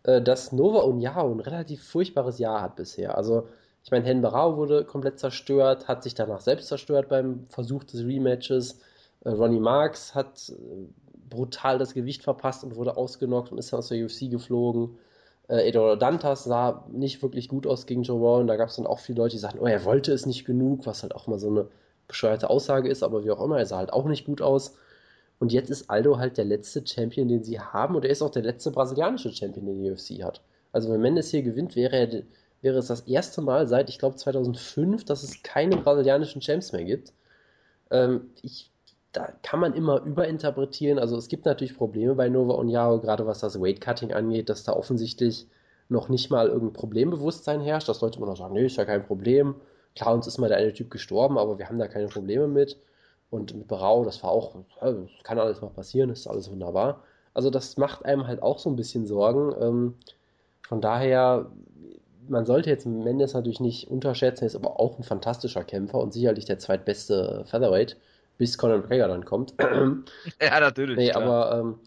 [0.05, 3.17] äh, dass Nova Uniao ein relativ furchtbares Jahr hat bisher.
[3.19, 3.49] Also,
[3.83, 8.05] ich meine, Hen Barao wurde komplett zerstört, hat sich danach selbst zerstört beim Versuch des
[8.05, 8.81] Rematches.
[9.25, 10.87] Äh, Ronnie Marks hat äh,
[11.29, 14.99] brutal das Gewicht verpasst und wurde ausgenockt und ist dann aus der UFC geflogen.
[15.49, 18.47] Äh, Eduardo Dantas sah nicht wirklich gut aus gegen Joe Rowan.
[18.47, 20.87] Da gab es dann auch viele Leute, die sagten, oh, er wollte es nicht genug,
[20.87, 21.69] was halt auch mal so eine
[22.09, 24.77] bescheuerte Aussage ist, aber wie auch immer, er sah halt auch nicht gut aus.
[25.39, 28.31] Und jetzt ist Aldo halt der letzte Champion, den sie haben, und er ist auch
[28.31, 30.41] der letzte brasilianische Champion, den die UFC hat.
[30.73, 32.23] Also wenn Mendes hier gewinnt, wäre, er,
[32.63, 36.85] wäre es das erste Mal seit, ich glaube, 2005, dass es keine brasilianischen Champs mehr
[36.85, 37.13] gibt.
[37.91, 38.71] Ähm, ich,
[39.17, 40.99] da kann man immer überinterpretieren.
[40.99, 44.65] Also es gibt natürlich Probleme bei Nova und Yao, gerade was das Weight-Cutting angeht, dass
[44.65, 45.47] da offensichtlich
[45.89, 49.07] noch nicht mal irgendein Problembewusstsein herrscht, dass Leute immer noch sagen, nee, ist ja kein
[49.07, 49.55] Problem.
[49.95, 52.79] Klar, uns ist mal der eine Typ gestorben, aber wir haben da keine Probleme mit.
[53.31, 54.57] Und mit Berau, das war auch,
[55.23, 57.03] kann alles mal passieren, ist alles wunderbar.
[57.33, 59.55] Also das macht einem halt auch so ein bisschen Sorgen.
[59.61, 59.95] Ähm,
[60.69, 61.51] von daher,
[62.29, 66.13] man sollte jetzt Mendes natürlich nicht unterschätzen, er ist aber auch ein fantastischer Kämpfer und
[66.13, 67.97] sicherlich der zweitbeste Featherweight,
[68.39, 69.55] bis Conor McGregor dann kommt.
[70.41, 70.97] ja, natürlich.
[70.97, 71.79] Nee, aber ähm,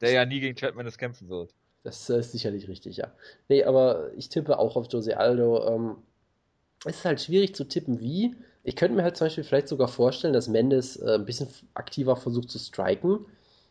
[0.00, 1.54] der ja nie gegen Chad Mendes kämpfen wird.
[1.82, 3.12] Das ist sicherlich richtig, ja.
[3.48, 5.68] Nee, aber ich tippe auch auf Jose Aldo.
[5.68, 5.96] Ähm,
[6.84, 8.34] es ist halt schwierig zu tippen, wie.
[8.64, 12.16] Ich könnte mir halt zum Beispiel vielleicht sogar vorstellen, dass Mendes äh, ein bisschen aktiver
[12.16, 13.24] versucht zu striken,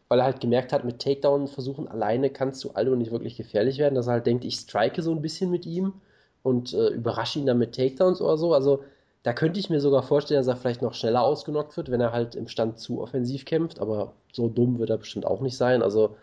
[0.07, 3.95] weil er halt gemerkt hat, mit Takedown-Versuchen alleine kannst du Aldo nicht wirklich gefährlich werden,
[3.95, 5.93] dass er halt denkt, ich strike so ein bisschen mit ihm
[6.41, 8.53] und äh, überrasche ihn dann mit Takedowns oder so.
[8.53, 8.83] Also
[9.25, 12.11] da könnte ich mir sogar vorstellen, dass er vielleicht noch schneller ausgenockt wird, wenn er
[12.11, 15.81] halt im Stand zu offensiv kämpft, aber so dumm wird er bestimmt auch nicht sein.
[15.81, 16.15] Also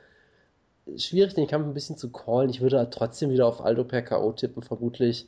[0.96, 2.48] schwierig, den Kampf ein bisschen zu callen.
[2.48, 4.30] Ich würde halt trotzdem wieder auf Aldo per K.O.
[4.30, 5.26] tippen, vermutlich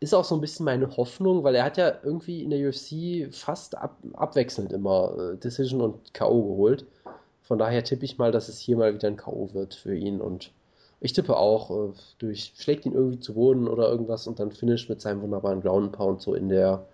[0.00, 3.32] ist auch so ein bisschen meine Hoffnung, weil er hat ja irgendwie in der UFC
[3.34, 6.42] fast ab, abwechselnd immer äh, Decision und K.O.
[6.42, 6.84] geholt.
[7.40, 9.54] Von daher tippe ich mal, dass es hier mal wieder ein K.O.
[9.54, 10.52] wird für ihn und
[11.00, 14.88] ich tippe auch äh, durch, schlägt ihn irgendwie zu Boden oder irgendwas und dann finish
[14.88, 16.86] mit seinem wunderbaren Ground Pound so in der,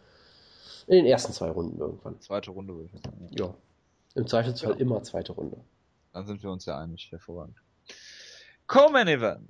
[0.87, 2.21] in den ersten zwei Runden irgendwann.
[2.21, 3.29] Zweite Runde würde ich sagen.
[3.31, 3.55] Ja.
[4.15, 4.77] Im Zweifelsfall ja.
[4.79, 5.59] immer zweite Runde.
[6.13, 7.57] Dann sind wir uns ja einig, hervorragend.
[8.67, 9.49] Co-Main Event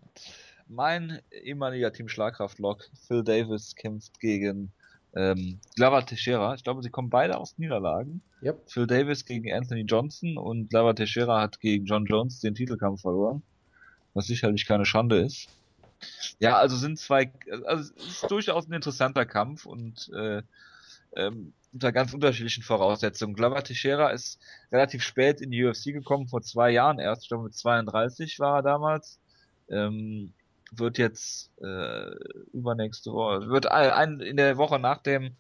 [0.69, 4.73] mein ehemaliger Team Schlagkraft-Lok, Phil Davis, kämpft gegen
[5.15, 6.55] ähm, Glover Teixeira.
[6.55, 8.23] Ich glaube, sie kommen beide aus Niederlagen.
[8.43, 8.63] Yep.
[8.67, 13.43] Phil Davis gegen Anthony Johnson und Glover Teixeira hat gegen John Jones den Titelkampf verloren.
[14.15, 15.49] Was sicherlich keine Schande ist.
[16.39, 17.31] Ja, also sind zwei,
[17.65, 20.43] also es ist durchaus ein interessanter Kampf und äh,
[21.17, 23.35] ähm, unter ganz unterschiedlichen Voraussetzungen.
[23.35, 24.41] Glover Teixeira ist
[24.73, 28.57] relativ spät in die UFC gekommen, vor zwei Jahren erst, ich glaube mit 32 war
[28.57, 29.19] er damals.
[29.69, 30.33] Ähm,
[30.73, 32.11] wird jetzt äh,
[32.53, 35.37] übernächste Woche, wird ein, in der Woche nach dem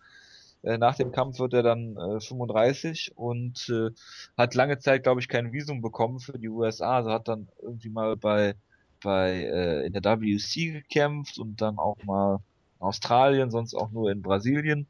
[0.63, 3.91] äh, nach dem Kampf wird er dann äh, 35 und äh,
[4.37, 6.97] hat lange Zeit, glaube ich, kein Visum bekommen für die USA.
[6.97, 8.55] Also hat dann irgendwie mal bei
[9.03, 12.41] bei äh, in der WC gekämpft und dann auch mal
[12.87, 14.87] Australien, sonst auch nur in Brasilien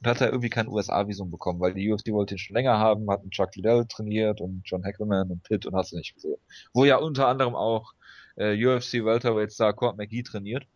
[0.00, 3.10] und hat er irgendwie kein USA-Visum bekommen, weil die UFC wollte ihn schon länger haben,
[3.10, 6.38] hatten Chuck Liddell trainiert und John Hackleman und Pitt und hast du nicht gesehen.
[6.72, 7.94] Wo ja unter anderem auch
[8.36, 10.66] äh, UFC Welterweight Star Court McGee trainiert.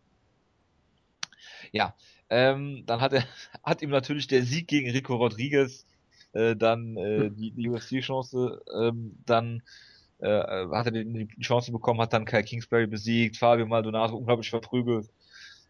[1.71, 1.95] Ja,
[2.29, 3.23] ähm, dann hat er,
[3.63, 5.85] hat ihm natürlich der Sieg gegen Rico Rodriguez
[6.33, 9.61] äh, dann äh, die, die UFC-Chance, ähm, dann
[10.19, 15.09] äh, hat er die Chance bekommen, hat dann Kai Kingsbury besiegt, Fabio Maldonado unglaublich verprügelt.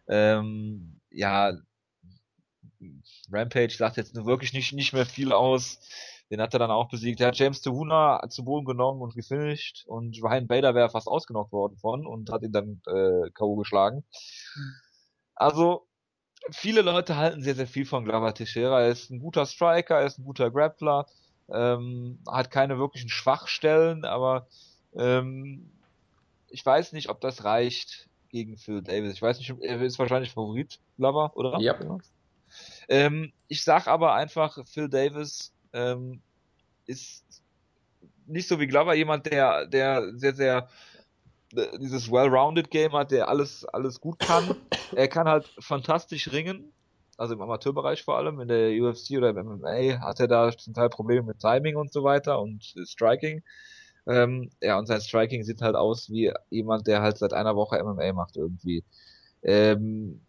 [0.08, 1.52] Ähm, ja,
[3.30, 5.80] Rampage sagt jetzt wirklich nicht, nicht mehr viel aus.
[6.30, 7.20] Den hat er dann auch besiegt.
[7.20, 11.52] Er hat James Tuhuna zu Boden genommen und gefinisht und Ryan Bader wäre fast ausgenockt
[11.52, 13.56] worden von und hat ihn dann äh, K.O.
[13.56, 14.04] geschlagen.
[15.34, 15.86] Also,
[16.50, 18.82] viele Leute halten sehr, sehr viel von Glover Teixeira.
[18.82, 21.06] Er ist ein guter Striker, er ist ein guter Grappler,
[21.52, 24.48] ähm, hat keine wirklichen Schwachstellen, aber
[24.96, 25.70] ähm,
[26.48, 29.12] ich weiß nicht, ob das reicht gegen Phil Davis.
[29.12, 31.60] Ich weiß nicht, er ist wahrscheinlich Favorit, Glover, oder?
[31.60, 31.78] Ja.
[32.88, 36.20] Ähm, ich sag aber einfach, Phil Davis ähm,
[36.86, 37.24] ist
[38.26, 40.68] nicht so wie Glover jemand, der, der sehr, sehr
[41.54, 44.56] äh, dieses well-rounded Game hat, der alles, alles gut kann.
[44.96, 46.72] er kann halt fantastisch ringen,
[47.16, 50.74] also im Amateurbereich vor allem, in der UFC oder im MMA hat er da zum
[50.74, 53.44] Teil Probleme mit Timing und so weiter und Striking.
[54.06, 57.82] Ähm, ja, und sein Striking sieht halt aus wie jemand, der halt seit einer Woche
[57.82, 58.84] MMA macht irgendwie.
[59.42, 60.20] Ähm,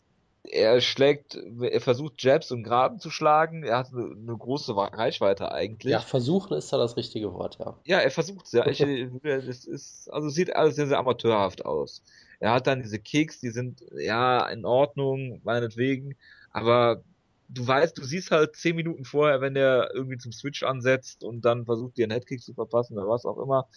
[0.51, 3.63] er schlägt, er versucht Jabs und Graben zu schlagen.
[3.63, 5.91] Er hat eine, eine, große Reichweite eigentlich.
[5.91, 7.78] Ja, versuchen ist da das richtige Wort, ja.
[7.86, 8.65] Ja, er versucht ja.
[8.67, 8.78] Ich,
[9.23, 12.03] das ist, also sieht alles sehr, sehr amateurhaft aus.
[12.39, 16.15] Er hat dann diese Kicks, die sind ja in Ordnung, meinetwegen,
[16.51, 17.01] aber
[17.48, 21.46] du weißt, du siehst halt zehn Minuten vorher, wenn der irgendwie zum Switch ansetzt und
[21.46, 23.68] dann versucht, dir einen Headkick zu verpassen oder was auch immer.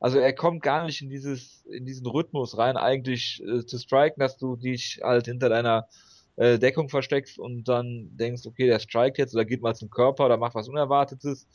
[0.00, 4.20] Also er kommt gar nicht in dieses, in diesen Rhythmus rein, eigentlich äh, zu striken,
[4.20, 5.88] dass du dich halt hinter deiner
[6.36, 10.26] äh, Deckung versteckst und dann denkst, okay, der strikt jetzt oder geht mal zum Körper
[10.26, 11.46] oder macht was Unerwartetes.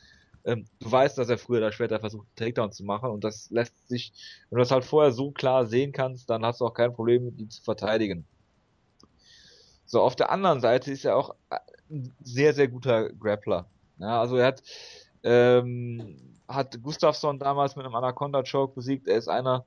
[0.45, 3.49] Ähm, du weißt, dass er früher oder später versucht, einen Takedown zu machen und das
[3.51, 4.13] lässt sich,
[4.49, 7.33] wenn du das halt vorher so klar sehen kannst, dann hast du auch kein Problem,
[7.37, 8.25] ihn zu verteidigen.
[9.89, 11.33] So, auf der anderen Seite ist er auch
[11.89, 13.65] ein sehr, sehr guter Grappler.
[13.97, 14.61] Ja, also er hat,
[15.23, 19.07] ähm, hat Gustafsson damals mit einem Anaconda Choke besiegt.
[19.07, 19.65] Er ist einer,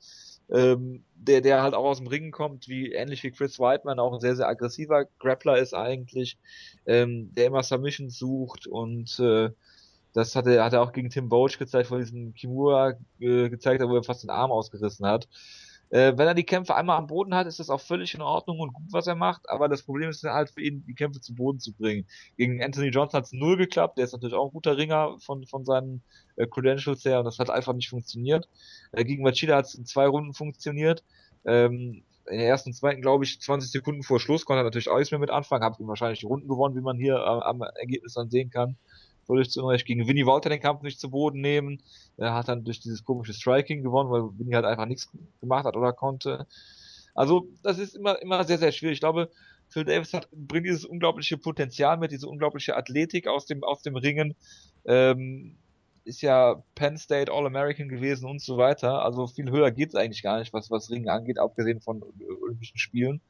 [0.49, 4.15] ähm, der, der halt auch aus dem Ringen kommt, wie ähnlich wie Chris Whiteman, auch
[4.15, 6.39] ein sehr, sehr aggressiver Grappler ist eigentlich,
[6.87, 9.51] ähm, der immer Submissions sucht und äh,
[10.13, 13.83] das hat er, hat er auch gegen Tim Boach gezeigt, vor diesem Kimura äh, gezeigt
[13.83, 15.27] wo er fast den Arm ausgerissen hat.
[15.93, 18.61] Äh, wenn er die Kämpfe einmal am Boden hat, ist das auch völlig in Ordnung
[18.61, 21.35] und gut, was er macht, aber das Problem ist halt für ihn, die Kämpfe zu
[21.35, 22.07] Boden zu bringen.
[22.39, 25.45] Gegen Anthony Johnson hat es null geklappt, der ist natürlich auch ein guter Ringer von,
[25.47, 26.03] von seinen
[26.37, 28.49] äh, Credentials her und das hat einfach nicht funktioniert.
[28.93, 31.05] Äh, gegen Machida hat es in zwei Runden funktioniert.
[31.45, 34.89] Ähm, in der ersten und zweiten, glaube ich, 20 Sekunden vor Schluss konnte er natürlich
[34.89, 37.19] auch nichts mehr mit anfangen, hat ihm wahrscheinlich die Runden gewonnen, wie man hier äh,
[37.19, 38.79] am Ergebnis dann sehen kann
[39.33, 41.83] völlig zu Unrecht gegen Winnie Walter den Kampf nicht zu Boden nehmen.
[42.19, 45.09] Er hat dann durch dieses komische Striking gewonnen, weil Winnie halt einfach nichts
[45.41, 46.47] gemacht hat oder konnte.
[47.15, 48.95] Also, das ist immer, immer sehr, sehr schwierig.
[48.95, 49.31] Ich glaube,
[49.69, 53.97] Phil Davis hat, bringt dieses unglaubliche Potenzial mit, diese unglaubliche Athletik aus dem, aus dem
[53.97, 54.35] Ringen.
[54.85, 55.57] Ähm,
[56.05, 59.03] ist ja Penn State All-American gewesen und so weiter.
[59.05, 62.03] Also viel höher geht's eigentlich gar nicht, was, was Ringen angeht, abgesehen von
[62.43, 63.21] Olympischen Spielen.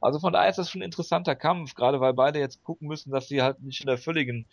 [0.00, 3.10] Also von daher ist das schon ein interessanter Kampf, gerade weil beide jetzt gucken müssen,
[3.10, 4.46] dass sie halt nicht in der völligen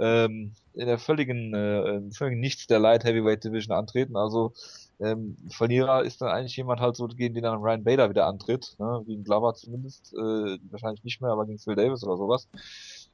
[0.00, 4.16] ähm, in der völligen, äh, völligen Nichts der Light Heavyweight Division antreten.
[4.16, 4.52] Also
[4.98, 8.76] ähm, Verlierer ist dann eigentlich jemand halt so, gegen den dann Ryan Bader wieder antritt,
[8.78, 9.02] ne?
[9.06, 12.48] gegen Glover zumindest, äh, wahrscheinlich nicht mehr, aber gegen Phil Davis oder sowas.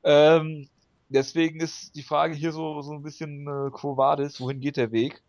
[0.04, 0.68] Ähm,
[1.08, 4.92] deswegen ist die Frage hier so, so ein bisschen äh, Quo Vadis, wohin geht der
[4.92, 5.22] Weg?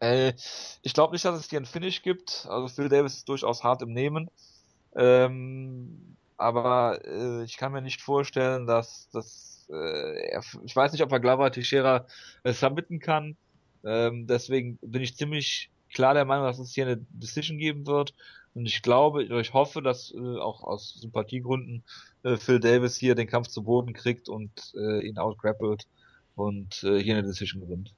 [0.00, 0.34] Äh,
[0.82, 2.46] ich glaube nicht, dass es hier ein Finish gibt.
[2.48, 4.30] Also Phil Davis ist durchaus hart im Nehmen.
[4.94, 11.12] Ähm, aber äh, ich kann mir nicht vorstellen, dass, dass äh, ich weiß nicht, ob
[11.12, 12.06] er Glover Teixeira
[12.42, 13.36] äh, submitten kann.
[13.84, 18.14] Ähm, deswegen bin ich ziemlich klar der Meinung, dass es hier eine Decision geben wird.
[18.54, 21.84] Und ich glaube, ich hoffe, dass äh, auch aus Sympathiegründen
[22.22, 25.86] äh, Phil Davis hier den Kampf zu Boden kriegt und äh, ihn outgrappelt
[26.36, 27.92] und äh, hier eine Decision gewinnt.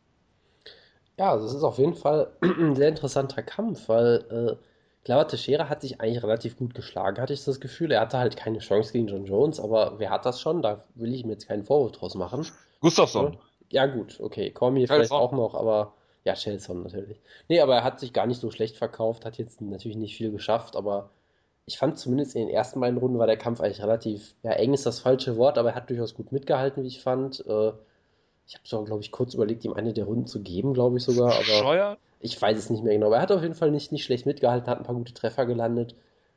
[1.17, 4.59] Ja, also es ist auf jeden Fall ein sehr interessanter Kampf, weil
[5.09, 7.93] Clara Teixeira hat sich eigentlich relativ gut geschlagen, hatte ich das Gefühl.
[7.93, 10.61] Er hatte halt keine Chance gegen John Jones, aber wer hat das schon?
[10.61, 12.47] Da will ich mir jetzt keinen Vorwurf draus machen.
[12.81, 13.39] Gustafsson.
[13.71, 14.51] Ja, gut, okay.
[14.51, 15.95] Cormier vielleicht auch noch, aber
[16.25, 17.23] ja, Shelson natürlich.
[17.49, 20.31] Nee, aber er hat sich gar nicht so schlecht verkauft, hat jetzt natürlich nicht viel
[20.31, 21.09] geschafft, aber
[21.65, 24.75] ich fand zumindest in den ersten beiden Runden war der Kampf eigentlich relativ, ja, eng
[24.75, 27.41] ist das falsche Wort, aber er hat durchaus gut mitgehalten, wie ich fand.
[27.47, 27.73] Äh,
[28.47, 31.03] ich habe so, glaube ich, kurz überlegt, ihm eine der Runden zu geben, glaube ich
[31.03, 31.33] sogar.
[31.33, 31.97] Aber Scheuer?
[32.21, 34.27] Ich weiß es nicht mehr genau, aber er hat auf jeden Fall nicht, nicht schlecht
[34.27, 35.95] mitgehalten, hat ein paar gute Treffer gelandet.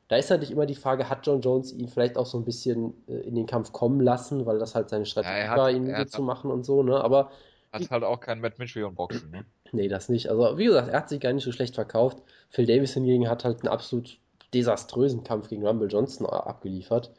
[0.07, 2.93] Da ist natürlich immer die Frage, hat John Jones ihn vielleicht auch so ein bisschen
[3.07, 5.93] äh, in den Kampf kommen lassen, weil das halt seine Strategie ja, hat, war, ihn
[5.93, 7.01] gut zu machen und so, ne?
[7.01, 7.31] Aber.
[7.71, 9.45] Hat halt auch kein Matt Mitchell und Boxen, ne?
[9.71, 10.29] Nee, das nicht.
[10.29, 12.17] Also, wie gesagt, er hat sich gar nicht so schlecht verkauft.
[12.49, 14.17] Phil Davis hingegen hat halt einen absolut
[14.53, 17.11] desaströsen Kampf gegen Rumble Johnson abgeliefert,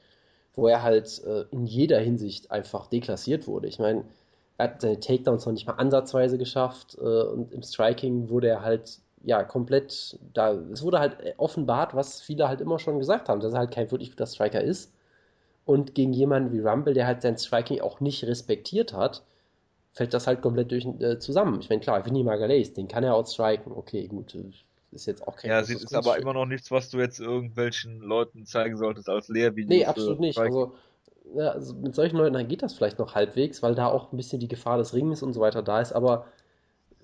[0.54, 3.68] wo er halt äh, in jeder Hinsicht einfach deklassiert wurde.
[3.68, 4.04] Ich meine,
[4.59, 8.62] er hat seine Takedowns noch nicht mal ansatzweise geschafft äh, und im Striking wurde er
[8.62, 13.40] halt ja komplett da es wurde halt offenbart, was viele halt immer schon gesagt haben,
[13.40, 14.92] dass er halt kein wirklich guter Striker ist
[15.64, 19.22] und gegen jemanden wie Rumble, der halt sein Striking auch nicht respektiert hat,
[19.92, 21.61] fällt das halt komplett durch, äh, zusammen.
[21.61, 24.50] Ich meine, klar, Vinny Magalhaes, den kann er outstriken, okay, gut, äh,
[24.90, 28.00] ist jetzt auch kein Ja, es ist aber immer noch nichts, was du jetzt irgendwelchen
[28.00, 29.76] Leuten zeigen solltest als Lehrvideo.
[29.76, 30.38] Nee, absolut nicht.
[30.38, 30.74] Also
[31.34, 34.40] ja, also mit solchen Leuten geht das vielleicht noch halbwegs, weil da auch ein bisschen
[34.40, 36.26] die Gefahr des Rings und so weiter da ist, aber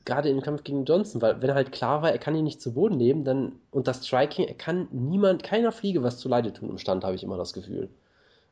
[0.05, 2.63] gerade im Kampf gegen Johnson, weil wenn er halt klar war, er kann ihn nicht
[2.63, 6.53] zu Boden nehmen, dann und das Striking, er kann niemand, keiner Fliege was zu Leide
[6.53, 7.89] tun im Stand, habe ich immer das Gefühl.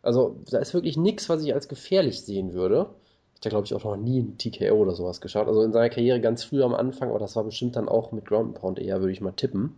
[0.02, 2.90] Also da ist wirklich nichts, was ich als gefährlich sehen würde.
[3.36, 5.48] Hat er, glaube ich, auch noch nie ein TKO oder sowas geschaut.
[5.48, 8.26] Also in seiner Karriere ganz früh am Anfang, aber das war bestimmt dann auch mit
[8.26, 9.74] Ground Pound eher, würde ich mal tippen.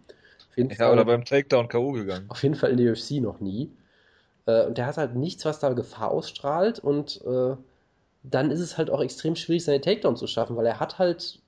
[0.56, 1.92] ja, Fall, oder beim Takedown K.O.
[1.92, 2.26] gegangen.
[2.28, 3.70] Auf jeden Fall in der UFC noch nie.
[4.48, 7.54] Äh, und der hat halt nichts, was da Gefahr ausstrahlt und äh,
[8.22, 11.40] dann ist es halt auch extrem schwierig, seine Takedown zu schaffen, weil er hat halt,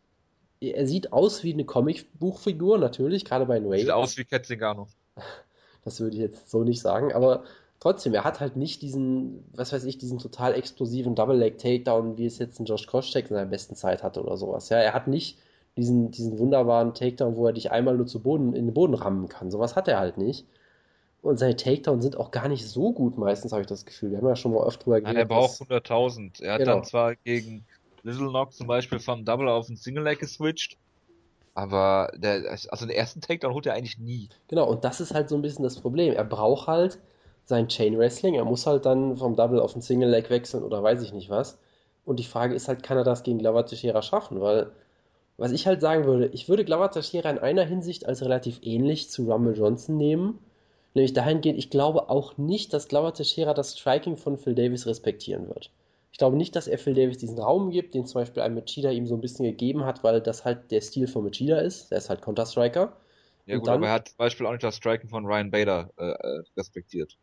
[0.61, 3.81] er sieht aus wie eine Comicbuchfigur, natürlich, gerade bei Wade.
[3.81, 4.87] Sieht aus wie Ketzingano.
[5.83, 7.45] Das würde ich jetzt so nicht sagen, aber
[7.81, 12.37] trotzdem, er hat halt nicht diesen, was weiß ich, diesen total explosiven Double-Leg-Takedown, wie es
[12.37, 14.69] jetzt ein Josh Koscheck in seiner besten Zeit hatte oder sowas.
[14.69, 15.39] Ja, er hat nicht
[15.79, 19.31] diesen, diesen wunderbaren Takedown, wo er dich einmal nur zu Boden, in den Boden rammen
[19.31, 19.51] kann.
[19.51, 20.45] Sowas hat er halt nicht.
[21.23, 24.11] Und seine Takedowns sind auch gar nicht so gut meistens, habe ich das Gefühl.
[24.11, 25.17] Wir haben ja schon mal oft drüber geredet.
[25.17, 26.43] Ja, er braucht 100.000.
[26.43, 26.75] Er hat genau.
[26.77, 27.67] dann zwar gegen
[28.03, 30.79] Little Knock zum Beispiel vom Double auf ein Single Leg geswitcht,
[31.55, 34.31] aber der, also den ersten Takedown holt er eigentlich nie.
[34.49, 36.15] Genau, und das ist halt so ein bisschen das Problem.
[36.15, 36.99] Er braucht halt
[37.45, 38.35] sein Chain Wrestling.
[38.35, 41.29] Er muss halt dann vom Double auf ein Single Leg wechseln oder weiß ich nicht
[41.29, 41.59] was.
[42.07, 44.41] Und die Frage ist halt, kann er das gegen Glover Teixeira schaffen?
[44.41, 44.73] Weil,
[45.37, 49.11] was ich halt sagen würde, ich würde Glover Teixeira in einer Hinsicht als relativ ähnlich
[49.11, 50.39] zu Rumble Johnson nehmen.
[50.95, 55.49] Nämlich dahingehend, ich glaube auch nicht, dass Glover Teixeira das Striking von Phil Davis respektieren
[55.49, 55.71] wird.
[56.13, 58.91] Ich glaube nicht, dass er Phil Davis diesen Raum gibt, den zum Beispiel ein Machida
[58.91, 61.91] ihm so ein bisschen gegeben hat, weil das halt der Stil von Machida ist.
[61.91, 62.93] Der ist halt Counter-Striker.
[63.47, 65.91] Ja, gut, dann, aber er hat zum Beispiel auch nicht das Striking von Ryan Bader
[65.97, 67.17] äh, äh respektiert.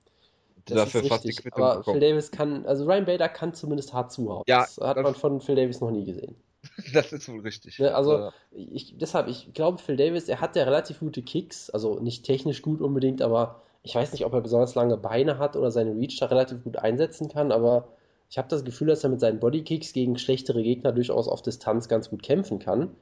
[0.65, 1.99] dafür fast die Quittung aber bekommen.
[1.99, 4.43] Phil Davis kann, also Ryan Bader kann zumindest hart zuhauen.
[4.47, 6.36] Ja, das hat man von Phil Davis noch nie gesehen.
[6.93, 7.80] das ist wohl richtig.
[7.80, 8.34] Ne, also, ja.
[8.51, 12.61] ich, deshalb, ich glaube, Phil Davis, er hat ja relativ gute Kicks, also nicht technisch
[12.61, 16.17] gut unbedingt, aber ich weiß nicht, ob er besonders lange Beine hat oder seine Reach
[16.19, 17.88] da relativ gut einsetzen kann, aber
[18.30, 21.88] ich habe das Gefühl, dass er mit seinen Bodykicks gegen schlechtere Gegner durchaus auf Distanz
[21.88, 22.95] ganz gut kämpfen kann.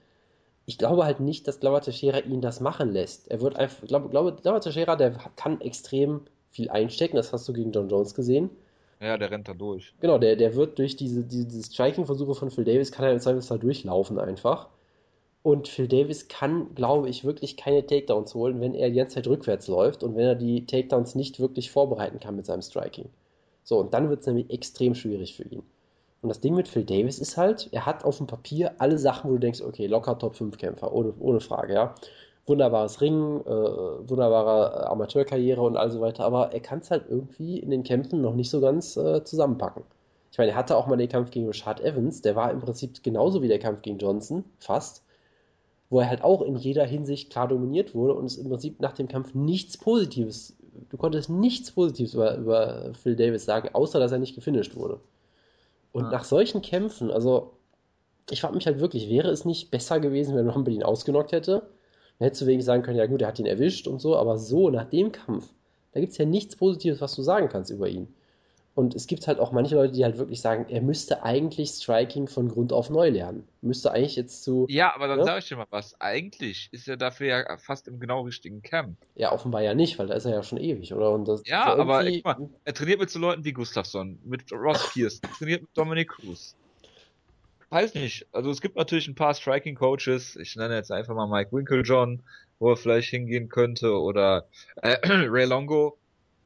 [0.68, 3.30] Ich glaube halt nicht, dass Glover Teixeira ihn das machen lässt.
[3.30, 6.22] Er wird einfach, glaube, glaube Glover Teixeira, der kann extrem
[6.52, 8.50] viel einstecken, das hast du gegen John Jones gesehen.
[9.00, 9.94] Ja, der rennt da durch.
[10.00, 13.60] Genau, der, der wird durch diese, diese Striking-Versuche von Phil Davis, kann er im Zweifelsfall
[13.60, 14.70] durchlaufen einfach.
[15.44, 19.28] Und Phil Davis kann, glaube ich, wirklich keine Takedowns holen, wenn er die ganze Zeit
[19.28, 23.10] rückwärts läuft und wenn er die Takedowns nicht wirklich vorbereiten kann mit seinem Striking.
[23.64, 25.62] So, und dann wird es nämlich extrem schwierig für ihn.
[26.22, 29.30] Und das Ding mit Phil Davis ist halt, er hat auf dem Papier alle Sachen,
[29.30, 31.96] wo du denkst, okay, locker Top 5 Kämpfer, ohne, ohne Frage, ja.
[32.46, 33.50] Wunderbares Ringen, äh,
[34.10, 38.22] wunderbare Amateurkarriere und all so weiter, aber er kann es halt irgendwie in den Kämpfen
[38.22, 39.84] noch nicht so ganz äh, zusammenpacken.
[40.32, 43.02] Ich meine, er hatte auch mal den Kampf gegen Richard Evans, der war im Prinzip
[43.04, 45.04] genauso wie der Kampf gegen Johnson, fast,
[45.90, 48.94] wo er halt auch in jeder Hinsicht klar dominiert wurde und es im Prinzip nach
[48.94, 50.56] dem Kampf nichts Positives
[50.90, 55.00] du konntest nichts Positives über, über Phil Davis sagen, außer dass er nicht gefinisht wurde.
[55.92, 56.12] Und ja.
[56.12, 57.54] nach solchen Kämpfen, also
[58.30, 61.64] ich frage mich halt wirklich, wäre es nicht besser gewesen, wenn Rumble ihn ausgenockt hätte?
[62.20, 64.38] Dann hättest du wegen sagen können, ja gut, er hat ihn erwischt und so, aber
[64.38, 65.50] so, nach dem Kampf,
[65.92, 68.08] da gibt es ja nichts Positives, was du sagen kannst über ihn.
[68.76, 72.28] Und es gibt halt auch manche Leute, die halt wirklich sagen, er müsste eigentlich Striking
[72.28, 73.48] von Grund auf neu lernen.
[73.62, 74.66] Müsste eigentlich jetzt zu.
[74.70, 75.24] Ja, aber dann ja?
[75.24, 76.00] sage ich dir mal was.
[76.02, 78.98] Eigentlich ist er dafür ja fast im genau richtigen Camp.
[79.16, 81.12] Ja, offenbar ja nicht, weil da ist er ja schon ewig, oder?
[81.12, 82.22] Und das ja, aber mal,
[82.66, 86.58] er trainiert mit so Leuten wie Gustafsson, mit Ross Pierce, trainiert mit Dominic Cruz.
[87.76, 88.26] Weiß nicht.
[88.32, 90.38] Also es gibt natürlich ein paar Striking Coaches.
[90.38, 92.24] Ich nenne jetzt einfach mal Mike Winklejohn,
[92.58, 94.48] wo er vielleicht hingehen könnte, oder
[94.82, 95.98] äh, Ray Longo.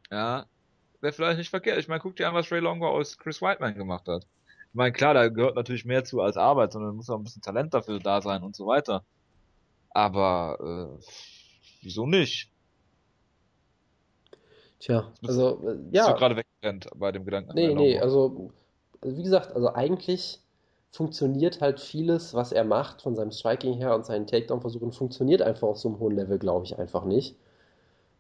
[0.10, 0.48] Ja,
[1.02, 1.78] wäre vielleicht nicht verkehrt.
[1.78, 4.24] Ich meine, guck dir an, was Ray Longo aus Chris Whiteman gemacht hat.
[4.24, 7.44] Ich meine, klar, da gehört natürlich mehr zu als Arbeit, sondern muss auch ein bisschen
[7.44, 9.04] Talent dafür da sein und so weiter.
[9.92, 11.04] Aber äh,
[11.84, 12.50] wieso nicht?
[14.80, 16.08] Tja, also äh, ja.
[16.08, 17.52] Bist du gerade weggerannt bei dem Gedanken?
[17.54, 18.52] Nee, nee, also,
[19.00, 20.42] also wie gesagt, also eigentlich
[20.92, 25.68] funktioniert halt vieles, was er macht von seinem Striking her und seinen Takedown-Versuchen, funktioniert einfach
[25.68, 27.36] auf so einem hohen Level, glaube ich, einfach nicht.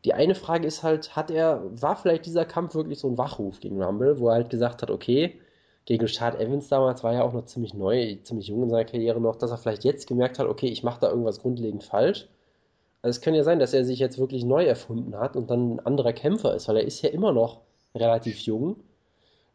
[0.05, 3.59] Die eine Frage ist halt, hat er, war vielleicht dieser Kampf wirklich so ein Wachruf
[3.59, 5.39] gegen Rumble, wo er halt gesagt hat, okay,
[5.85, 9.19] gegen Chad Evans damals war er auch noch ziemlich neu, ziemlich jung in seiner Karriere
[9.19, 12.27] noch, dass er vielleicht jetzt gemerkt hat, okay, ich mache da irgendwas grundlegend falsch.
[13.01, 15.75] Also es kann ja sein, dass er sich jetzt wirklich neu erfunden hat und dann
[15.75, 17.61] ein anderer Kämpfer ist, weil er ist ja immer noch
[17.95, 18.77] relativ jung.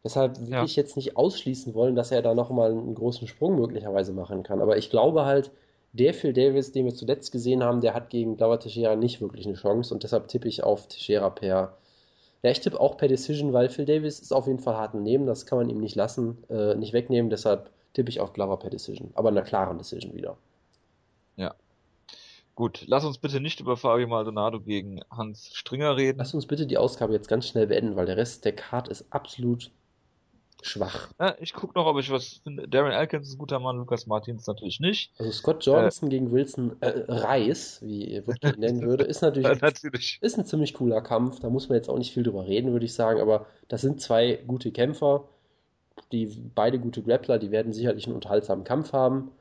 [0.05, 0.63] Deshalb würde ja.
[0.63, 4.61] ich jetzt nicht ausschließen wollen, dass er da nochmal einen großen Sprung möglicherweise machen kann.
[4.61, 5.49] Aber ich glaube halt,
[5.93, 9.47] der Phil Davis, den wir zuletzt gesehen haben, der hat gegen Glover Teixeira nicht wirklich
[9.47, 11.75] eine Chance und deshalb tippe ich auf Teixeira per.
[12.43, 15.25] Ja, ich tippe auch per Decision, weil Phil Davis ist auf jeden Fall hart Nehmen,
[15.25, 18.69] das kann man ihm nicht lassen, äh, nicht wegnehmen, deshalb tippe ich auf Glover per
[18.69, 20.37] Decision, aber in einer klaren Decision wieder.
[21.35, 21.55] Ja.
[22.53, 26.19] Gut, lass uns bitte nicht über Fabio Maldonado gegen Hans Stringer reden.
[26.19, 29.05] Lass uns bitte die Ausgabe jetzt ganz schnell beenden, weil der Rest der Card ist
[29.09, 29.71] absolut
[30.65, 31.09] schwach.
[31.19, 32.67] Ja, ich gucke noch, ob ich was finde.
[32.67, 35.11] Darren Elkins ist ein guter Mann, Lukas Martins natürlich nicht.
[35.17, 39.61] Also Scott Johnson äh, gegen Wilson äh, Reis, wie Wood ihn nennen würde, ist natürlich,
[39.61, 41.39] natürlich, ist ein ziemlich cooler Kampf.
[41.39, 43.21] Da muss man jetzt auch nicht viel drüber reden, würde ich sagen.
[43.21, 45.25] Aber das sind zwei gute Kämpfer,
[46.11, 49.31] die beide gute Grappler, die werden sicherlich einen unterhaltsamen Kampf haben.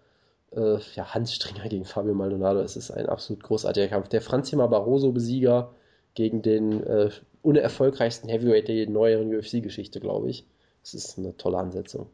[0.53, 4.09] Äh, ja, Hans Stringer gegen Fabio Maldonado, es ist ein absolut großartiger Kampf.
[4.09, 5.73] Der Franzima Barroso-Besieger
[6.15, 7.11] gegen den äh,
[7.43, 10.47] unerfolgreichsten Heavyweight der neueren UFC-Geschichte, glaube ich.
[10.85, 12.07] Das ist eine tolle Ansetzung.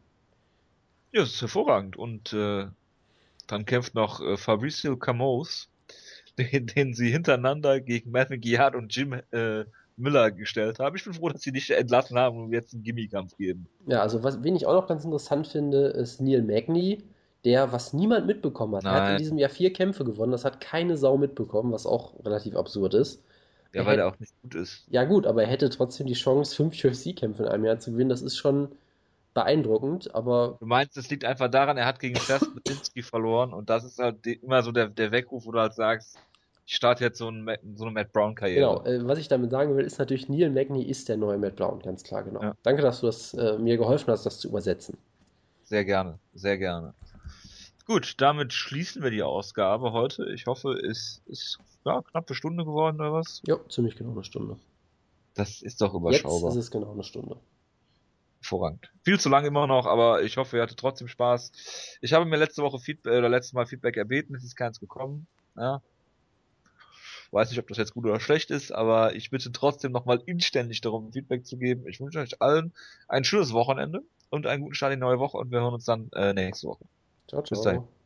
[1.12, 1.96] Ja, das ist hervorragend.
[1.96, 2.66] Und äh,
[3.46, 5.68] dann kämpft noch äh, Fabricio Camos,
[6.38, 9.64] den, den sie hintereinander gegen Matthew Giard und Jim äh,
[9.96, 10.96] Miller gestellt haben.
[10.96, 13.66] Ich bin froh, dass sie nicht entlassen haben und jetzt einen Gimmie-Kampf geben.
[13.86, 17.02] Ja, also was, wen ich auch noch ganz interessant finde, ist Neil Magny
[17.44, 18.84] der, was niemand mitbekommen hat.
[18.84, 22.12] Er hat in diesem Jahr vier Kämpfe gewonnen, das hat keine Sau mitbekommen, was auch
[22.24, 23.22] relativ absurd ist.
[23.72, 24.86] Ja, Er weil hätt- er auch nicht gut ist.
[24.90, 28.10] Ja gut, aber er hätte trotzdem die Chance, fünf UFC-Kämpfe in einem Jahr zu gewinnen.
[28.10, 28.68] Das ist schon
[29.34, 32.18] beeindruckend, aber Du meinst, es liegt einfach daran, er hat gegen
[32.54, 36.18] Bedinsky verloren und das ist halt immer so der, der Weckruf, wo du halt sagst,
[36.66, 38.60] ich starte jetzt so, ein, so eine Matt Brown-Karriere.
[38.60, 41.56] genau, äh, was ich damit sagen will, ist natürlich, Neil Magny ist der neue Matt
[41.56, 42.42] Brown, ganz klar, genau.
[42.42, 42.54] Ja.
[42.62, 44.96] Danke, dass du das äh, mir geholfen hast, das zu übersetzen.
[45.62, 46.94] Sehr gerne, sehr gerne.
[47.90, 50.32] Gut, damit schließen wir die Ausgabe heute.
[50.32, 53.42] Ich hoffe, es ist ja, knappe Stunde geworden oder was?
[53.48, 54.60] Ja, ziemlich genau eine Stunde.
[55.34, 56.50] Das ist doch Jetzt überschaubar.
[56.50, 57.40] ist es genau eine Stunde.
[58.42, 58.92] Hervorragend.
[59.02, 61.50] Viel zu lang immer noch, aber ich hoffe, ihr hattet trotzdem Spaß.
[62.00, 65.26] Ich habe mir letzte Woche Feedback oder letztes Mal Feedback erbeten, es ist keins gekommen.
[65.56, 65.82] Ja.
[67.32, 70.80] Weiß nicht, ob das jetzt gut oder schlecht ist, aber ich bitte trotzdem nochmal inständig
[70.80, 71.88] darum, Feedback zu geben.
[71.88, 72.72] Ich wünsche euch allen
[73.08, 75.86] ein schönes Wochenende und einen guten Start in die neue Woche und wir hören uns
[75.86, 76.84] dann äh, nächste Woche.
[77.30, 77.62] Ciao, Bis ciao.
[77.62, 77.99] dahin.